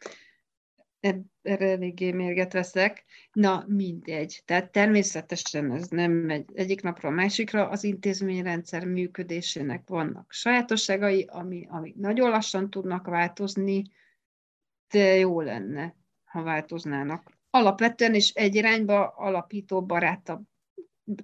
[1.42, 3.06] erre eléggé mérget veszek.
[3.32, 4.42] Na, mindegy.
[4.46, 7.70] Tehát természetesen ez nem megy egyik napra a másikra.
[7.70, 13.84] Az intézményrendszer működésének vannak sajátosságai, ami, amik nagyon lassan tudnak változni,
[14.90, 17.38] de jó lenne, ha változnának.
[17.50, 20.46] Alapvetően is egy irányba alapító barátabb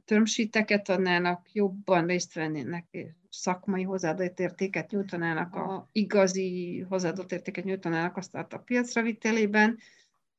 [0.06, 2.98] tömsíteket adnának, jobban részt vennének,
[3.34, 9.78] szakmai hozzáadott értéket nyújtanának, a igazi hozzáadott értéket nyújtanának a startup piacra vitelében.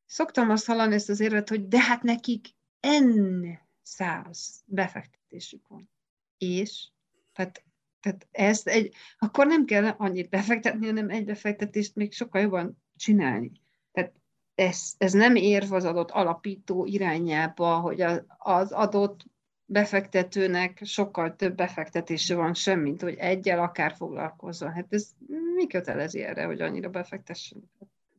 [0.07, 2.47] Szoktam azt hallani ezt az érvet, hogy de hát nekik
[3.01, 3.47] N
[3.83, 5.91] száz befektetésük van.
[6.39, 6.89] És?
[7.33, 7.65] Tehát,
[8.01, 13.53] tehát ezt egy, akkor nem kell annyit befektetni, hanem egy befektetést még sokkal jobban csinálni.
[13.93, 14.13] Tehát
[14.55, 19.25] ez, ez nem érv az adott alapító irányába, hogy az, az adott
[19.67, 24.73] befektetőnek sokkal több befektetése van sem, mint hogy egyel akár foglalkozzon.
[24.73, 25.07] Hát ez
[25.55, 27.71] mi kötelezi erre, hogy annyira befektessen?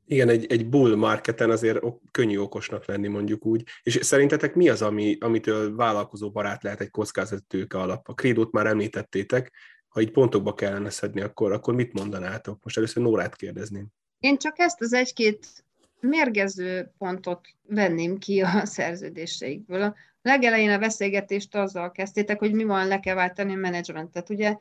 [0.08, 1.80] Igen, egy, egy bull marketen azért
[2.12, 3.64] könnyű okosnak lenni, mondjuk úgy.
[3.84, 8.08] És szerintetek mi az, ami, amitől vállalkozó barát lehet egy kockázatőke alap?
[8.08, 9.52] A krédót már említettétek,
[9.88, 12.64] ha így pontokba kellene szedni, akkor, akkor mit mondanátok?
[12.64, 13.88] Most először Nórát kérdezném.
[14.20, 15.64] Én csak ezt az egy-két
[16.00, 19.96] mérgező pontot venném ki a szerződéseikből.
[20.26, 24.30] Legelején a beszélgetést azzal kezdtétek, hogy mi van, le kell váltani a menedzsmentet.
[24.30, 24.58] Ugye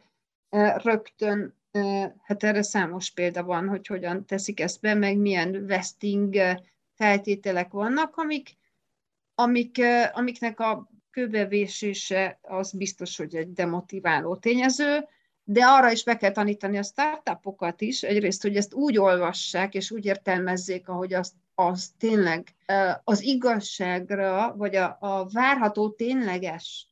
[0.76, 1.54] rögtön,
[2.22, 6.36] hát erre számos példa van, hogy hogyan teszik ezt be, meg milyen vesting
[6.94, 8.56] feltételek vannak, amik,
[9.34, 9.80] amik,
[10.12, 15.08] amiknek a kőbevésése az biztos, hogy egy demotiváló tényező,
[15.44, 19.90] de arra is be kell tanítani a startupokat is, egyrészt, hogy ezt úgy olvassák és
[19.90, 22.54] úgy értelmezzék, ahogy azt, az tényleg
[23.04, 26.88] az igazságra, vagy a, a várható tényleges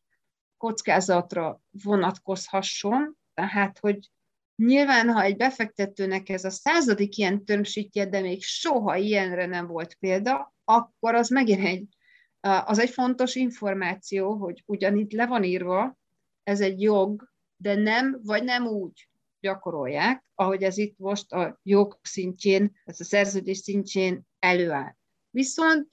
[0.57, 4.11] kockázatra vonatkozhasson, tehát, hogy
[4.57, 9.95] nyilván, ha egy befektetőnek ez a századik ilyen tömsítje, de még soha ilyenre nem volt
[9.95, 11.97] példa, akkor az megint egy,
[12.41, 15.99] az egy fontos információ, hogy ugyanitt le van írva,
[16.43, 17.32] ez egy jog,
[17.63, 19.09] de nem, vagy nem úgy
[19.41, 24.97] gyakorolják, ahogy ez itt most a jog szintjén, ez a szerződés szintjén előáll.
[25.31, 25.89] Viszont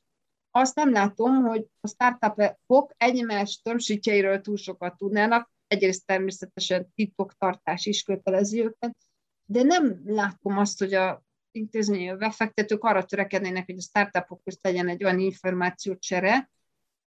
[0.52, 8.04] azt nem látom, hogy a startupok egymás tömsítjeiről túl sokat tudnának, egyrészt természetesen titoktartás is
[8.04, 8.98] kötelezi őket,
[9.46, 14.88] de nem látom azt, hogy a intézményi befektetők arra törekednének, hogy a startupok közt legyen
[14.88, 16.50] egy olyan információcsere,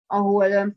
[0.05, 0.75] ahol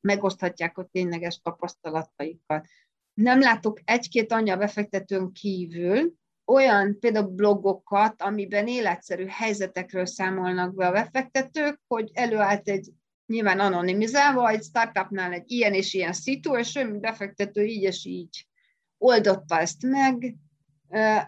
[0.00, 2.66] megoszthatják a tényleges tapasztalataikat
[3.14, 10.92] nem látok egy-két anya befektetőn kívül olyan például blogokat, amiben életszerű helyzetekről számolnak be a
[10.92, 12.92] befektetők, hogy előállt egy
[13.26, 18.46] nyilván anonimizálva, egy startupnál egy ilyen és ilyen szitu, és ő, befektető így és így
[18.98, 20.34] oldotta ezt meg,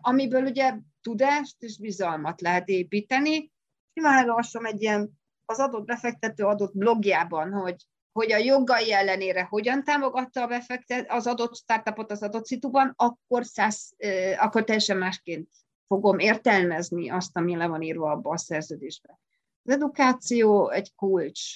[0.00, 3.52] amiből ugye tudást és bizalmat lehet építeni.
[3.94, 5.10] Nyilván egy ilyen
[5.44, 7.76] az adott befektető adott blogjában, hogy
[8.16, 13.44] hogy a jogai ellenére hogyan támogatta a befektet, az adott startupot az adott szituban, akkor,
[13.44, 13.94] száz,
[14.36, 15.48] akkor teljesen másként
[15.86, 19.18] fogom értelmezni azt, ami le van írva abba a szerződésbe.
[19.62, 21.54] Az edukáció egy kulcs,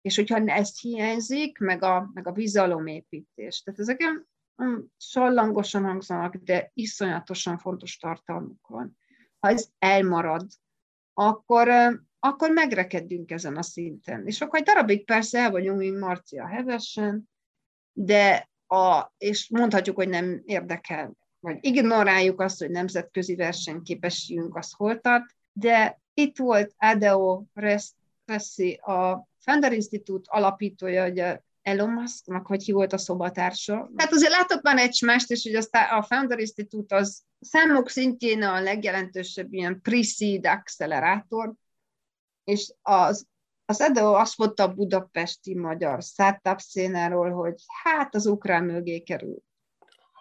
[0.00, 3.62] és hogyha ezt hiányzik, meg a, meg a bizalomépítés.
[3.62, 4.02] Tehát ezek
[4.62, 8.98] mm, sallangosan hangzanak, de iszonyatosan fontos tartalmuk van.
[9.38, 10.46] Ha ez elmarad,
[11.12, 11.68] akkor
[12.18, 14.26] akkor megrekedünk ezen a szinten.
[14.26, 17.28] És akkor egy darabig persze el vagyunk, mint Marcia hevesen,
[17.92, 25.00] de a, és mondhatjuk, hogy nem érdekel, vagy ignoráljuk azt, hogy nemzetközi versenyképességünk az hol
[25.00, 32.72] tart, de itt volt Adeo Ressi, a Fender Institute alapítója, ugye Elon Musknak, hogy ki
[32.72, 33.90] volt a szobatársa.
[33.96, 38.42] Tehát azért látott már egy mást, és hogy aztán a Founder Institute az számok szintjén
[38.42, 41.54] a legjelentősebb ilyen pre-seed accelerátor,
[42.48, 43.26] és az,
[43.64, 49.38] az EDO azt mondta a budapesti magyar startup szénáról, hogy hát az ukrán mögé kerül.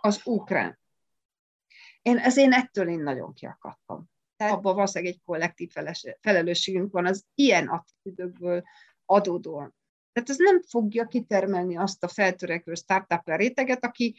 [0.01, 0.79] Az ukrán.
[2.01, 4.05] Én, ez én ettől én nagyon kiakadtam.
[4.35, 5.71] Tehát abban valószínűleg egy kollektív
[6.21, 8.63] felelősségünk van az ilyen attitűdökből
[9.05, 9.75] adódóan.
[10.11, 14.15] Tehát ez nem fogja kitermelni azt a feltörekvő startup réteget, aki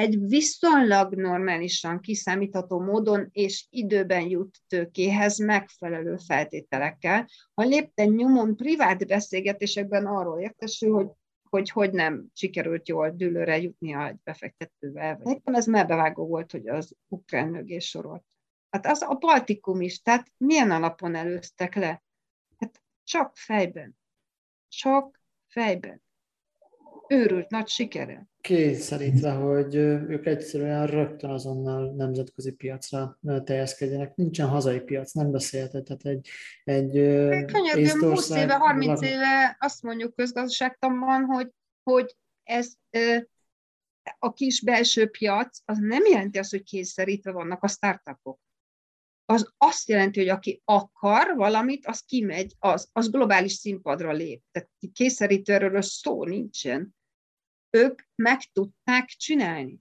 [0.00, 7.28] egy viszonylag normálisan kiszámítható módon és időben jut tőkéhez megfelelő feltételekkel.
[7.54, 11.08] Ha lépten nyomon privát beszélgetésekben arról értesül, hogy
[11.50, 15.20] hogy hogy nem sikerült jól dőlőre jutnia egy befektetővel.
[15.22, 18.24] Nekem ez melbevágó volt, hogy az ukrán mögé sorolt.
[18.70, 22.02] Hát az a Baltikum is, tehát milyen alapon előztek le?
[22.58, 23.96] Hát csak fejben.
[24.68, 26.02] Csak fejben
[27.10, 28.26] őrült nagy sikere.
[28.40, 34.14] Kényszerítve, hogy ők egyszerűen rögtön azonnal nemzetközi piacra teljeszkedjenek.
[34.14, 35.84] Nincsen hazai piac, nem beszélhet.
[35.84, 36.28] Tehát egy,
[36.64, 36.90] egy
[37.44, 41.50] Könyörgöm, 20 éve, 30 éve azt mondjuk közgazdaságtanban, hogy,
[41.82, 42.72] hogy ez
[44.18, 48.40] a kis belső piac, az nem jelenti azt, hogy kényszerítve vannak a startupok
[49.30, 54.42] az azt jelenti, hogy aki akar valamit, az kimegy, az, az globális színpadra lép.
[54.50, 56.94] Tehát kényszerítőről szó nincsen
[57.70, 59.78] ők meg tudták csinálni.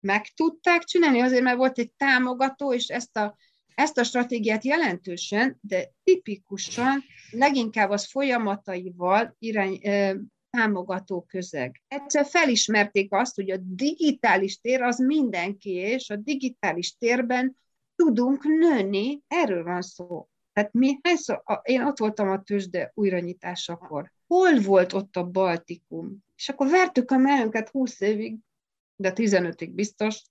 [0.00, 3.36] Meg tudták csinálni, azért mert volt egy támogató, és ezt a,
[3.74, 9.80] ezt a stratégiát jelentősen, de tipikusan leginkább az folyamataival irány,
[10.50, 11.82] támogató közeg.
[11.88, 17.56] Egyszer felismerték azt, hogy a digitális tér az mindenki, és a digitális térben
[17.96, 20.28] tudunk nőni, erről van szó.
[20.52, 24.12] Tehát mi hányszor, én ott voltam a tőzsde újranyitásakor.
[24.34, 26.18] Hol volt ott a Baltikum?
[26.36, 28.38] És akkor vertük a mellünket 20 évig,
[28.96, 30.22] de 15-ig biztos,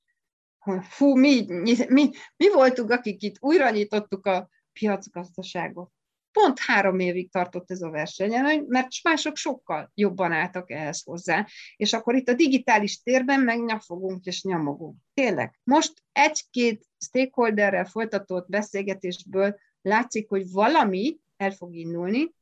[0.57, 1.45] hogy fú, mi,
[1.87, 5.91] mi, mi, voltunk, akik itt újra nyitottuk a, piacgazdaságot.
[6.31, 11.47] Pont három évig tartott ez a verseny, mert mások sokkal jobban álltak ehhez hozzá.
[11.75, 14.97] És akkor itt a digitális térben meg nyafogunk és nyomogunk.
[15.13, 15.59] Tényleg.
[15.63, 22.33] Most egy-két stakeholderrel folytatott beszélgetésből látszik, hogy valami el fog indulni,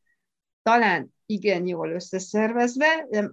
[0.62, 3.32] talán igen jól összeszervezve, de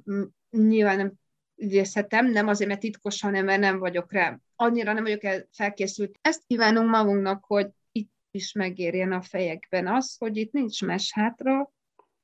[0.51, 1.13] nyilván nem
[1.55, 4.39] idézhetem, nem azért, mert titkos, hanem mert nem vagyok rá.
[4.57, 6.19] Annyira nem vagyok el felkészült.
[6.21, 11.73] Ezt kívánunk magunknak, hogy itt is megérjen a fejekben az, hogy itt nincs mes hátra,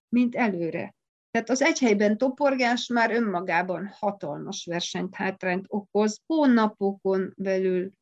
[0.08, 0.94] mint előre.
[1.30, 7.92] Tehát az egy helyben toporgás már önmagában hatalmas versenyt hátrányt okoz, hónapokon belül,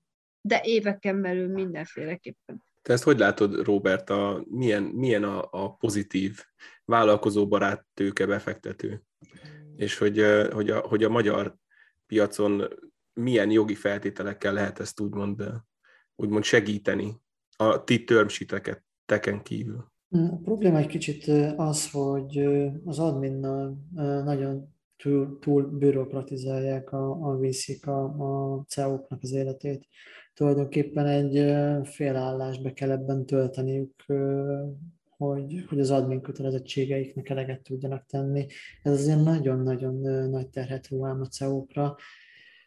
[0.40, 2.64] de éveken belül mindenféleképpen.
[2.83, 6.38] Te ezt hogy látod, Robert, a, milyen, milyen a, a pozitív
[6.85, 9.03] vállalkozóbarát tőke befektető?
[9.77, 11.57] És hogy, hogy, a, hogy a magyar
[12.07, 12.68] piacon
[13.12, 15.45] milyen jogi feltételekkel lehet ezt úgymond,
[16.16, 17.21] úgymond segíteni
[17.57, 19.90] a ti termsíteket teken kívül?
[20.09, 22.38] A probléma egy kicsit az, hogy
[22.85, 23.79] az adminnal
[24.25, 29.87] nagyon túl, túl bürokratizálják a, a viszik a, a CEO-knak az életét
[30.35, 31.55] tulajdonképpen egy
[31.87, 34.05] félállásba kell ebben tölteniük,
[35.16, 38.47] hogy, hogy az admin kötelezettségeiknek eleget tudjanak tenni.
[38.83, 39.95] Ez azért nagyon-nagyon
[40.29, 41.97] nagy terhet ruhám a CEO-kra,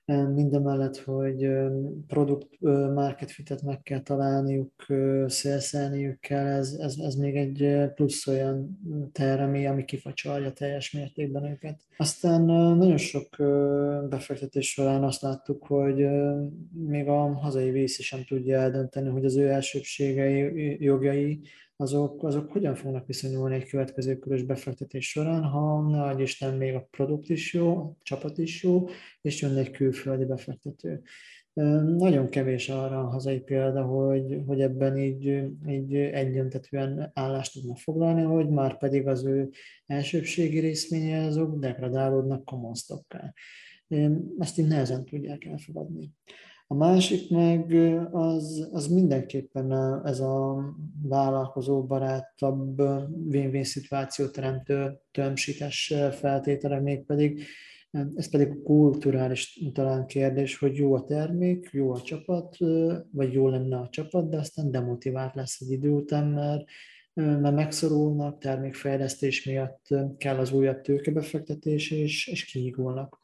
[0.06, 1.50] mindemellett, hogy
[2.08, 2.60] produkt
[2.94, 4.86] market fitet meg kell találniuk,
[5.28, 8.80] szélszelniük kell, ez, ez, ez még egy plusz olyan
[9.12, 11.80] teremi, ami kifacsarja teljes mértékben őket.
[11.98, 12.42] Aztán
[12.78, 13.36] nagyon sok
[14.10, 16.08] befektetés során azt láttuk, hogy
[16.72, 21.40] még a hazai víz sem tudja eldönteni, hogy az ő elsőbségei, jogai
[21.78, 26.88] azok, azok hogyan fognak viszonyulni egy következő körös befektetés során, ha nagy Isten még a
[26.92, 28.88] produkt is jó, a csapat is jó,
[29.22, 31.02] és jön egy külföldi befektető.
[31.98, 38.22] Nagyon kevés arra a hazai példa, hogy, hogy ebben így, így egyöntetően állást tudnak foglalni,
[38.22, 39.50] hogy már pedig az ő
[39.86, 43.34] elsőbségi részménye azok degradálódnak komosztokká.
[44.38, 46.12] Ezt így nehezen tudják elfogadni.
[46.68, 47.74] A másik meg
[48.12, 49.72] az, az mindenképpen
[50.06, 50.66] ez a
[51.02, 52.80] vállalkozó barátabb
[53.30, 57.44] win-win szituáció teremtő tömsítes feltételek, mégpedig
[58.16, 62.58] ez pedig a kulturális talán kérdés, hogy jó a termék, jó a csapat,
[63.12, 66.64] vagy jó lenne a csapat, de aztán demotivált lesz egy idő után, mert,
[67.14, 73.22] mert megszorulnak, termékfejlesztés miatt kell az újabb tőkebefektetés, és, és kiigulnak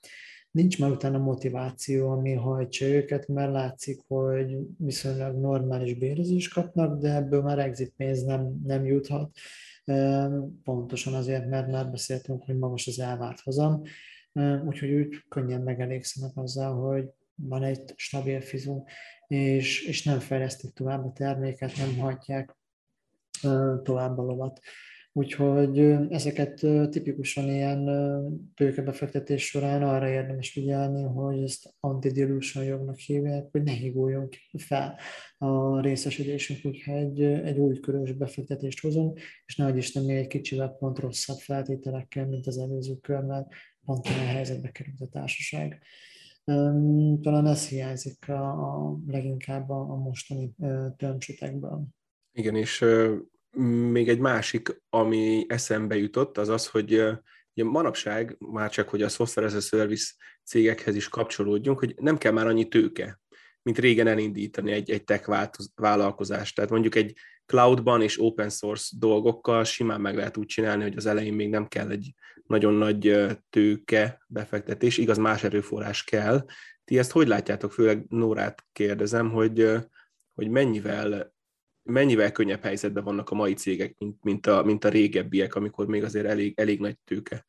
[0.51, 7.15] nincs már utána motiváció, ami hajtsa őket, mert látszik, hogy viszonylag normális bérezést kapnak, de
[7.15, 9.37] ebből már exit pénz nem, nem juthat.
[10.63, 13.81] Pontosan azért, mert már beszéltünk, hogy magas az elvárt hozam,
[14.65, 18.83] úgyhogy úgy könnyen megelégszenek azzal, hogy van egy stabil fizu,
[19.27, 22.57] és, és nem fejlesztik tovább a terméket, nem hagyják
[23.83, 24.59] tovább a lovat.
[25.13, 27.89] Úgyhogy ezeket tipikusan ilyen
[28.55, 34.99] tőkebefektetés során arra érdemes figyelni, hogy ezt antidilution jognak hívják, hogy ne híguljunk fel
[35.37, 40.69] a részesedésünk, hogyha egy, egy új körös befektetést hozunk, és nagy Isten még egy kicsivel
[40.69, 43.47] pont rosszabb feltételekkel, mint az előző körben,
[43.85, 45.81] pont olyan helyzetbe került a társaság.
[47.21, 50.55] Talán ez hiányzik a, a leginkább a, a mostani
[50.97, 51.83] termsítekből.
[52.31, 52.85] Igen, és
[53.91, 56.91] még egy másik, ami eszembe jutott, az az, hogy
[57.55, 62.17] ugye manapság, már csak hogy a software as a service cégekhez is kapcsolódjunk, hogy nem
[62.17, 63.19] kell már annyi tőke,
[63.61, 66.55] mint régen elindítani egy, egy tech vállalkozást.
[66.55, 71.05] Tehát mondjuk egy cloudban és open source dolgokkal simán meg lehet úgy csinálni, hogy az
[71.05, 72.13] elején még nem kell egy
[72.45, 76.45] nagyon nagy tőke befektetés, igaz, más erőforrás kell.
[76.83, 77.71] Ti ezt hogy látjátok?
[77.71, 79.71] Főleg Nórát kérdezem, hogy,
[80.33, 81.33] hogy mennyivel
[81.83, 86.03] mennyivel könnyebb helyzetben vannak a mai cégek, mint, mint, a, mint a régebbiek, amikor még
[86.03, 87.45] azért elég, elég nagy tőke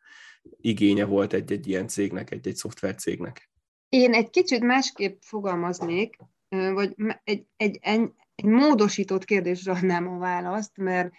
[0.61, 3.51] igénye volt egy-egy ilyen cégnek, egy-egy szoftvercégnek?
[3.89, 6.17] Én egy kicsit másképp fogalmaznék,
[6.49, 11.13] vagy egy, egy, egy, egy módosított kérdésre adnám a választ, mert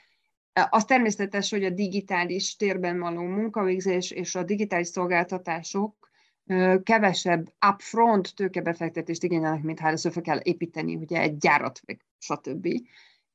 [0.70, 6.10] az természetes, hogy a digitális térben való munkavégzés és a digitális szolgáltatások
[6.84, 12.68] kevesebb upfront tőkebefektetést igényelnek, mint ha először kell építeni ugye egy gyárat, vagy stb.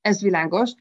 [0.01, 0.73] Ez világos.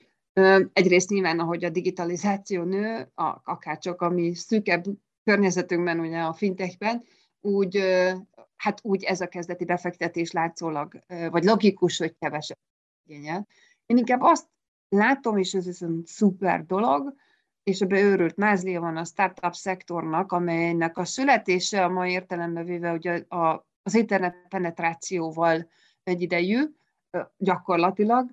[0.73, 3.11] Egyrészt nyilván, ahogy a digitalizáció nő,
[3.43, 4.83] akár csak a mi szűkebb
[5.23, 7.03] környezetünkben, ugye a fintechben,
[7.41, 7.83] úgy,
[8.55, 12.57] hát úgy ez a kezdeti befektetés látszólag, vagy logikus, hogy kevesebb
[13.03, 13.47] igényel.
[13.85, 14.47] Én inkább azt
[14.89, 17.13] látom, és ez egy szuper dolog,
[17.67, 22.91] és ebbe őrült mázlia van a startup szektornak, amelynek a születése a mai értelemben véve
[22.91, 25.69] ugye a, az internet penetrációval
[26.03, 26.63] egyidejű,
[27.37, 28.29] gyakorlatilag,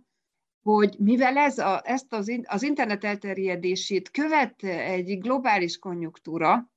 [0.62, 6.70] hogy mivel ez a, ezt az, az internet elterjedését követ egy globális konjunktúra,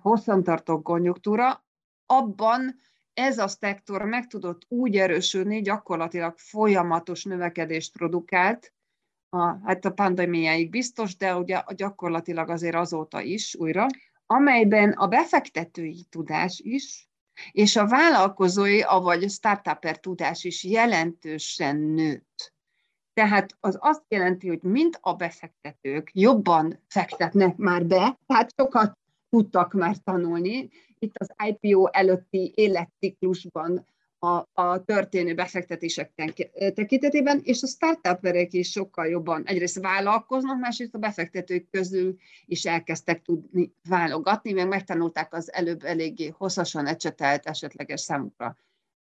[0.00, 1.64] hosszantartó konjunktúra,
[2.06, 2.80] abban
[3.14, 8.72] ez a szektor meg tudott úgy erősödni, gyakorlatilag folyamatos növekedést produkált,
[9.30, 13.86] a, hát a pandémiáig biztos, de ugye gyakorlatilag azért azóta is újra,
[14.26, 17.08] amelyben a befektetői tudás is,
[17.50, 22.52] és a vállalkozói, avagy a startuper tudás is jelentősen nőtt.
[23.12, 28.98] Tehát az azt jelenti, hogy mind a befektetők jobban fektetnek már be, tehát sokat
[29.30, 30.68] tudtak már tanulni.
[30.98, 33.86] Itt az IPO előtti életciklusban
[34.22, 36.12] a, a történő befektetések
[36.74, 43.22] tekintetében, és a startuperek is sokkal jobban egyrészt vállalkoznak, másrészt a befektetők közül is elkezdtek
[43.22, 48.56] tudni válogatni, meg megtanulták az előbb eléggé hosszasan ecsetelt esetleges számukra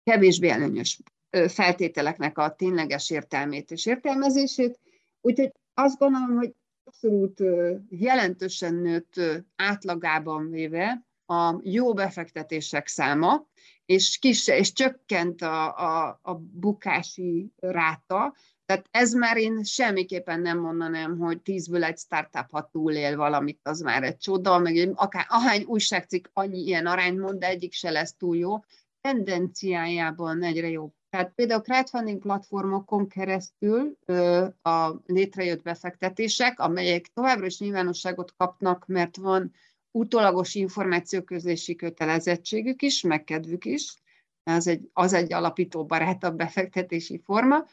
[0.03, 1.01] kevésbé előnyös
[1.49, 4.79] feltételeknek a tényleges értelmét és értelmezését.
[5.21, 7.43] Úgyhogy azt gondolom, hogy abszolút
[7.89, 9.21] jelentősen nőtt
[9.57, 13.47] átlagában véve a jó befektetések száma,
[13.87, 18.35] és, kis, és csökkent a, a, a bukási ráta,
[18.67, 23.81] tehát ez már én semmiképpen nem mondanám, hogy tízből egy startup, ha túlél valamit, az
[23.81, 28.15] már egy csoda, meg akár ahány újságcikk annyi ilyen arányt mond, de egyik se lesz
[28.19, 28.59] túl jó.
[29.01, 30.93] Tendenciájában egyre jobb.
[31.11, 39.17] Tehát például crowdfunding platformokon keresztül ö, a létrejött befektetések, amelyek továbbra is nyilvánosságot kapnak, mert
[39.17, 39.53] van
[39.91, 43.95] utólagos információközlési kötelezettségük is, meg kedvük is,
[44.43, 47.67] az egy, az egy alapító barátabb befektetési forma,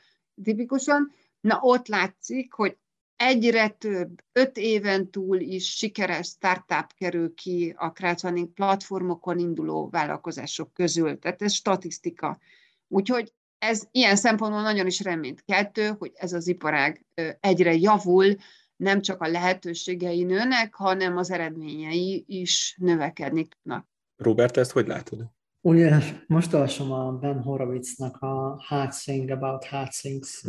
[0.44, 1.12] tipikusan.
[1.40, 2.78] Na ott látszik, hogy
[3.16, 10.74] egyre több, öt éven túl is sikeres startup kerül ki a crowdfunding platformokon induló vállalkozások
[10.74, 11.20] közül.
[11.20, 12.40] Tehát ez statisztika.
[12.88, 17.06] Úgyhogy ez ilyen szempontból nagyon is reményt keltő, hogy ez az iparág
[17.40, 18.36] egyre javul,
[18.78, 23.88] nem csak a lehetőségei nőnek, hanem az eredményei is növekedni tudnak.
[24.16, 25.26] Robert, ezt hogy látod?
[25.62, 25.98] Ugye
[26.28, 30.42] most olvasom a Ben Horowitznak a Hard Thing About Hard Things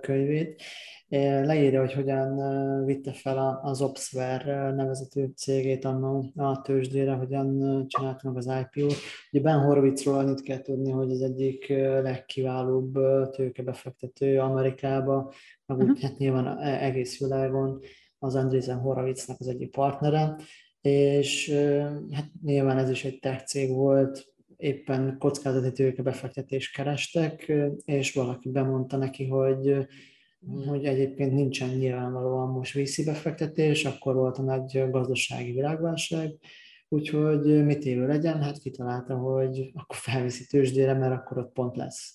[0.00, 0.62] könyvét.
[1.18, 2.36] Leírja, hogy hogyan
[2.84, 7.58] vitte fel az Opsware nevezetű cégét annó a tőzsdére, hogyan
[7.88, 8.94] csinálta meg az IPO-t.
[9.32, 11.68] Ugye Ben Horowitzról annyit kell tudni, hogy az egyik
[12.02, 12.98] legkiválóbb
[13.30, 15.32] tőkebefektető Amerikába,
[15.66, 16.00] meg úgy, uh-huh.
[16.00, 17.80] hát nyilván egész világon
[18.18, 20.36] az Andreessen Horowitznak az egyik partnere,
[20.80, 21.50] és
[22.10, 27.52] hát nyilván ez is egy tech cég volt, éppen kockázati tőkebefektetést kerestek,
[27.84, 29.86] és valaki bemondta neki, hogy
[30.66, 36.34] hogy egyébként nincsen nyilvánvalóan most VC befektetés, akkor volt a nagy gazdasági világválság,
[36.88, 42.14] úgyhogy mit élő legyen, hát kitalálta, hogy akkor felviszi tőzsdére, mert akkor ott pont lesz.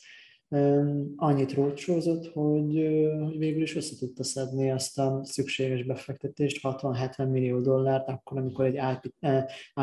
[1.15, 2.87] Annyit rócsózott, hogy,
[3.23, 8.65] hogy végül is össze tudta szedni azt a szükséges befektetést, 60-70 millió dollárt, akkor, amikor
[8.65, 9.13] egy IT,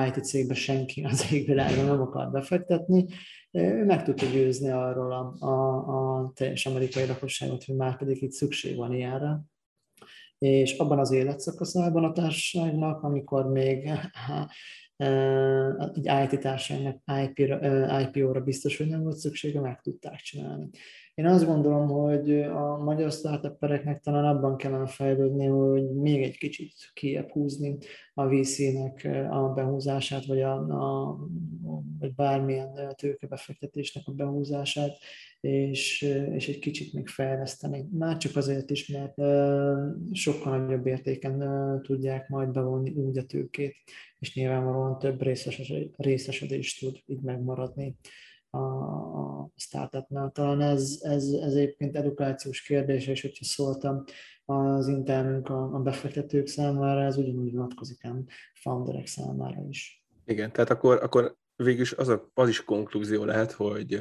[0.06, 3.06] IT cégbe senki az égvilágon nem akar befektetni,
[3.54, 8.30] ő meg tudta győzni arról a, a, a teljes amerikai lakosságot, hogy már pedig itt
[8.30, 9.40] szükség van ilyenre.
[10.38, 13.90] És abban az életszakaszában a társaságnak, amikor még
[15.94, 17.02] egy IT társaságnak
[18.00, 20.68] IPO-ra biztos, hogy nem volt szüksége, meg tudták csinálni.
[21.14, 26.72] Én azt gondolom, hogy a magyar startuppereknek talán abban kellene fejlődni, hogy még egy kicsit
[26.92, 27.76] kiebb húzni
[28.14, 31.16] a VC-nek a behúzását, vagy, a, a,
[31.98, 34.96] vagy bármilyen tőkebefektetésnek a behúzását,
[35.40, 36.02] és,
[36.32, 37.88] és egy kicsit még fejleszteni.
[37.90, 39.14] Már csak azért is, mert
[40.12, 41.44] sokkal nagyobb értéken
[41.82, 43.74] tudják majd bevonni úgy a tőkét,
[44.18, 45.22] és nyilvánvalóan több
[45.96, 47.96] részesedést tud így megmaradni
[48.54, 50.30] a, a startupnál.
[50.30, 54.04] Talán ez, ez, ez egyébként edukációs kérdés, és hogyha szóltam
[54.44, 58.24] az internünk a, a befektetők számára, ez ugyanúgy vonatkozik ám
[58.54, 60.04] founderek számára is.
[60.26, 64.00] Igen, tehát akkor, akkor végül az, a, az is konklúzió lehet, hogy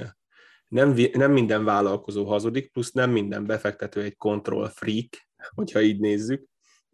[0.67, 6.51] nem, nem minden vállalkozó hazudik, plusz nem minden befektető egy control freak, hogyha így nézzük,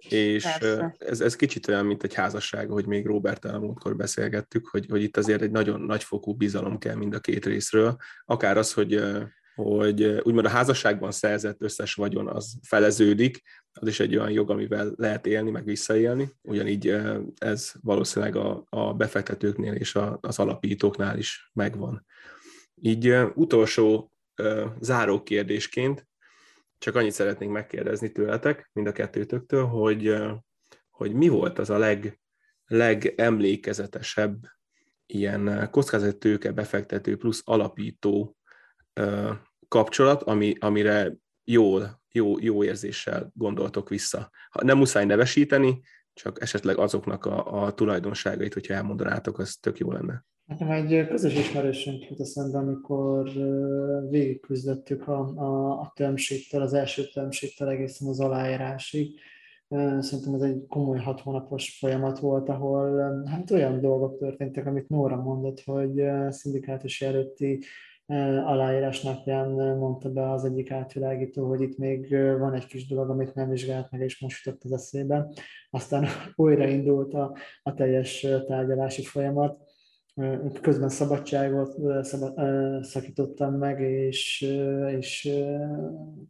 [0.07, 0.45] és
[0.97, 5.03] ez, ez kicsit olyan, mint egy házasság, hogy még Robert a múltkor beszélgettük, hogy, hogy
[5.03, 7.95] itt azért egy nagyon nagyfokú bizalom kell mind a két részről.
[8.25, 9.01] Akár az, hogy,
[9.55, 13.41] hogy úgymond a házasságban szerzett összes vagyon az feleződik,
[13.71, 16.29] az is egy olyan jog, amivel lehet élni, meg visszaélni.
[16.41, 16.97] Ugyanígy
[17.37, 22.05] ez valószínűleg a, a befektetőknél és a, az alapítóknál is megvan.
[22.75, 24.11] Így utolsó
[24.79, 26.08] záró kérdésként
[26.79, 30.15] csak annyit szeretnénk megkérdezni tőletek, mind a kettőtöktől, hogy,
[30.89, 32.19] hogy mi volt az a leg,
[32.65, 34.37] legemlékezetesebb
[35.05, 38.37] ilyen kockázatőke befektető plusz alapító
[39.67, 41.13] kapcsolat, ami, amire
[41.43, 41.77] jó,
[42.11, 44.31] jó, jó érzéssel gondoltok vissza.
[44.61, 45.81] Nem muszáj nevesíteni,
[46.13, 50.25] csak esetleg azoknak a, a tulajdonságait, hogyha elmondanátok, az tök jó lenne.
[50.49, 53.29] Nekem egy közös ismerősünk jut eszembe, amikor
[54.09, 59.19] végigküzdöttük a, a, a tömségtől, az első tömségtől egészen az aláírásig.
[59.99, 65.15] Szerintem ez egy komoly hat hónapos folyamat volt, ahol hát olyan dolgok történtek, amit Nóra
[65.15, 67.63] mondott, hogy szindikátus előtti
[68.45, 73.33] aláírás napján mondta be az egyik átvilágító, hogy itt még van egy kis dolog, amit
[73.33, 75.27] nem vizsgált meg, és most jutott az eszébe.
[75.69, 79.68] Aztán újraindult a, a teljes tárgyalási folyamat.
[80.61, 82.33] Közben szabadságot szabad,
[82.83, 84.41] szakítottam meg, és,
[84.97, 85.29] és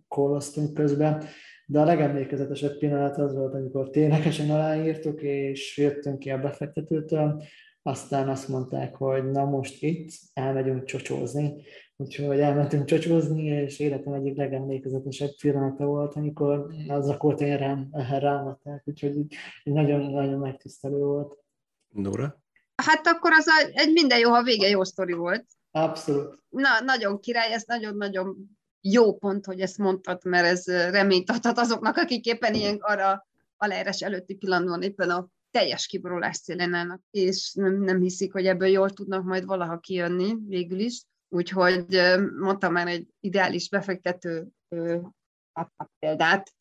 [0.07, 1.23] koloztunk közben.
[1.65, 7.43] De a legemlékezetesebb pillanat az volt, amikor ténylegesen aláírtuk, és jöttünk ki a befektetőtől,
[7.81, 11.53] aztán azt mondták, hogy na most itt elmegyünk csocsózni,
[11.95, 18.83] úgyhogy elmentünk csocsózni, és életem egyik legemlékezetesebb pillanata volt, amikor az a kótén rám, rámadták,
[18.85, 19.15] úgyhogy
[19.63, 21.37] nagyon-nagyon megtisztelő volt.
[21.89, 22.41] Nora?
[22.85, 25.45] Hát akkor az a, egy minden jó, ha vége jó sztori volt.
[25.71, 26.43] Abszolút.
[26.49, 31.97] Na, nagyon király, ez nagyon-nagyon jó pont, hogy ezt mondtad, mert ez reményt adhat azoknak,
[31.97, 33.27] akik éppen ilyen arra
[33.57, 38.67] aláírás előtti pillanatban éppen a teljes kiborulás szélén állnak, és nem, nem hiszik, hogy ebből
[38.67, 41.01] jól tudnak majd valaha kijönni végül is.
[41.29, 42.01] Úgyhogy
[42.39, 44.47] mondtam már egy ideális befektető
[45.53, 46.53] a példát,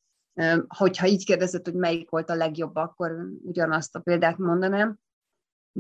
[0.67, 4.99] hogyha így kérdezett, hogy melyik volt a legjobb, akkor ugyanazt a példát mondanám.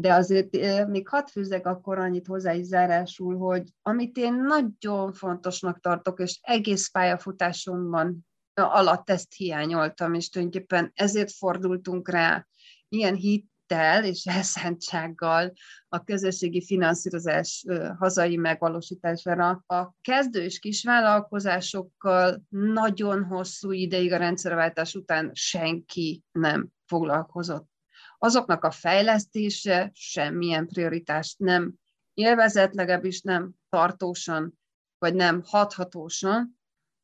[0.00, 0.56] De azért
[0.88, 6.38] még hadd fűzek akkor annyit hozzá is zárásul, hogy amit én nagyon fontosnak tartok, és
[6.42, 12.46] egész pályafutásomban alatt ezt hiányoltam, és tulajdonképpen ezért fordultunk rá
[12.88, 15.52] ilyen hittel és elszántsággal
[15.88, 17.64] a közösségi finanszírozás
[17.98, 19.64] hazai megvalósítására.
[19.66, 27.76] A kezdő és kisvállalkozásokkal nagyon hosszú ideig a rendszerváltás után senki nem foglalkozott.
[28.18, 31.74] Azoknak a fejlesztése semmilyen prioritást nem
[32.14, 34.58] élvezett, legalábbis nem tartósan,
[34.98, 36.58] vagy nem hathatósan,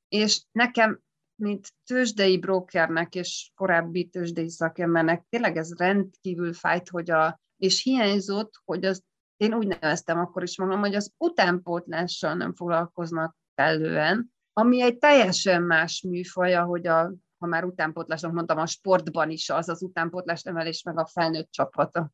[0.08, 1.02] és nekem
[1.36, 8.52] mint tőzsdei brokernek és korábbi tőzsdei szakembernek tényleg ez rendkívül fájt, hogy a, és hiányzott,
[8.64, 9.02] hogy az,
[9.36, 15.62] én úgy neveztem akkor is magam, hogy az utánpótlással nem foglalkoznak kellően, ami egy teljesen
[15.62, 17.12] más műfaja, hogy a,
[17.44, 21.96] ha már utánpótlásnak mondtam, a sportban is az az utánpótlás nevelés, meg a felnőtt csapat
[21.96, 22.10] a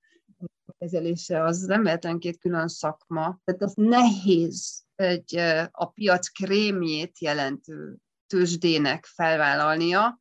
[0.78, 3.41] kezelése, az nem véletlen két külön szakma.
[3.45, 5.37] Tehát az nehéz egy
[5.70, 10.20] a piac krémjét jelentő tőzsdének felvállalnia,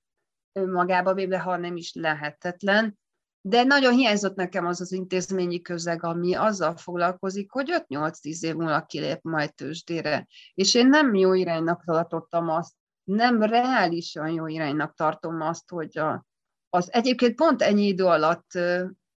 [0.51, 2.97] önmagába véve, ha nem is lehetetlen,
[3.41, 8.85] de nagyon hiányzott nekem az az intézményi közeg, ami azzal foglalkozik, hogy 5-8-10 év múlva
[8.85, 10.27] kilép majd tőzsdére.
[10.53, 12.73] És én nem jó iránynak tartottam azt,
[13.09, 16.25] nem reálisan jó iránynak tartom azt, hogy a,
[16.69, 18.51] az egyébként pont ennyi idő alatt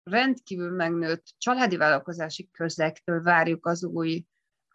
[0.03, 4.25] rendkívül megnőtt családi vállalkozási közegtől várjuk az új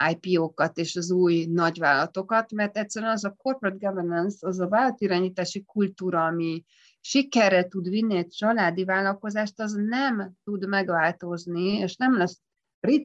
[0.09, 6.25] IPO-kat és az új nagyvállalatokat, mert egyszerűen az a corporate governance, az a vállalatirányítási kultúra,
[6.25, 6.63] ami
[7.01, 12.41] sikerre tud vinni egy családi vállalkozást, az nem tud megváltozni, és nem lesz,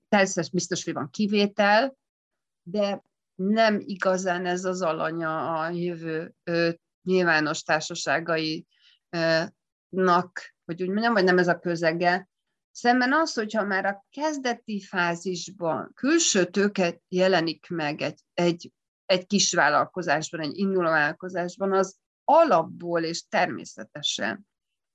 [0.08, 1.96] persze biztos, hogy van kivétel,
[2.62, 3.02] de
[3.42, 6.70] nem igazán ez az alanya a jövő ö,
[7.02, 8.64] nyilvános társaságainak,
[10.64, 12.30] hogy úgy mondjam, vagy nem ez a közege,
[12.72, 18.72] Szemben az, hogyha már a kezdeti fázisban külső tőke jelenik meg egy, egy,
[19.06, 24.46] egy kis vállalkozásban, egy induló vállalkozásban, az alapból és természetesen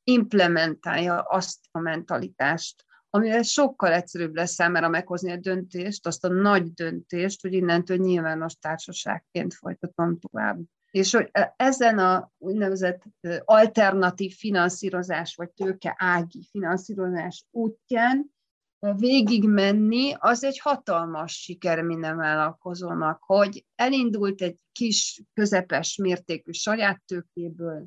[0.04, 2.86] implementálja azt a mentalitást,
[3.16, 8.56] amivel sokkal egyszerűbb lesz számára meghozni a döntést, azt a nagy döntést, hogy innentől nyilvános
[8.56, 10.60] társaságként folytatom tovább.
[10.92, 13.04] És hogy e, ezen a úgynevezett
[13.40, 18.34] alternatív finanszírozás, vagy tőke ági finanszírozás útján
[18.80, 27.86] végigmenni, az egy hatalmas siker minden vállalkozónak, hogy elindult egy kis, közepes mértékű saját tőkéből,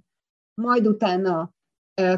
[0.54, 1.52] majd utána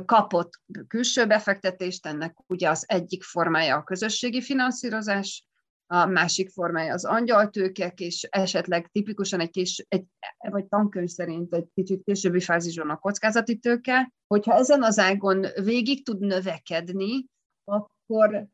[0.04, 5.44] kapott külső befektetést, ennek ugye az egyik formája a közösségi finanszírozás,
[5.86, 10.04] a másik formája az angyaltőkek, és esetleg tipikusan egy kis, egy,
[10.38, 14.12] vagy tankönyv szerint egy kicsit későbbi fázisban a kockázati tőke.
[14.26, 17.26] Hogyha ezen az ágon végig tud növekedni,
[17.64, 18.46] akkor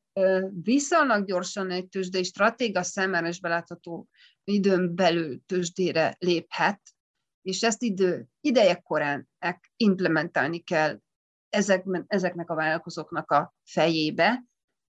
[0.63, 4.09] viszonylag gyorsan egy tőzsdei stratéga számára is belátható
[4.45, 6.81] időn belül tőzsdére léphet,
[7.43, 9.29] és ezt idő, ideje korán
[9.77, 11.01] implementálni kell
[11.57, 14.45] ezek, ezeknek a vállalkozóknak a fejébe,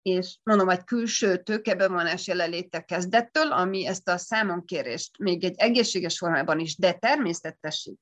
[0.01, 6.59] és mondom, egy külső tőkebevonás jelenléte kezdettől, ami ezt a számonkérést még egy egészséges formában
[6.59, 6.93] is, de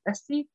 [0.02, 0.48] teszi,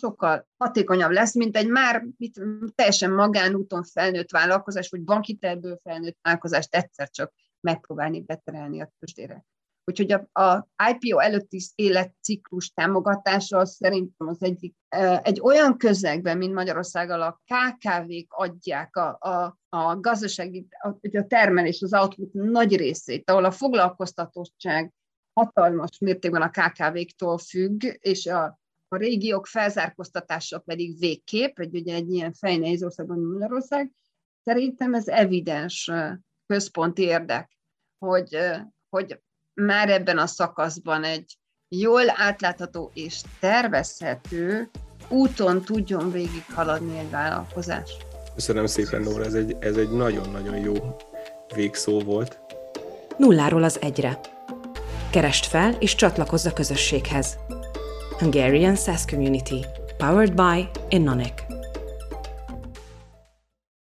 [0.00, 2.40] sokkal hatékonyabb lesz, mint egy már mit,
[2.74, 9.44] teljesen magánúton felnőtt vállalkozás, vagy bankiterből felnőtt vállalkozást egyszer csak megpróbálni beterelni a tőzsdére.
[9.90, 14.74] Úgyhogy a, a IPO előtti életciklus támogatása az szerintem az egyik,
[15.22, 20.88] egy olyan közegben, mint Magyarországgal a KKV-k adják a, a, a gazdasági, a,
[21.18, 24.92] a termelés, az output nagy részét, ahol a foglalkoztatottság
[25.32, 32.12] hatalmas mértékben a KKV-któl függ, és a, a régiók felzárkóztatása pedig végképp, egy, ugye egy
[32.12, 33.90] ilyen fejnehéz országban, mint Magyarország,
[34.44, 35.90] szerintem ez evidens
[36.46, 37.58] központi érdek,
[37.98, 38.38] hogy,
[38.88, 39.20] hogy
[39.60, 41.38] már ebben a szakaszban egy
[41.68, 44.70] jól átlátható és tervezhető
[45.08, 47.90] úton tudjon végighaladni egy vállalkozás.
[48.34, 50.96] Köszönöm szépen, Nóra, ez egy, ez egy nagyon-nagyon jó
[51.54, 52.38] végszó volt.
[53.16, 54.20] Nulláról az egyre.
[55.10, 57.38] Kerest fel és csatlakozz a közösséghez.
[58.18, 59.66] Hungarian SaaS Community.
[59.96, 61.59] Powered by Innonic.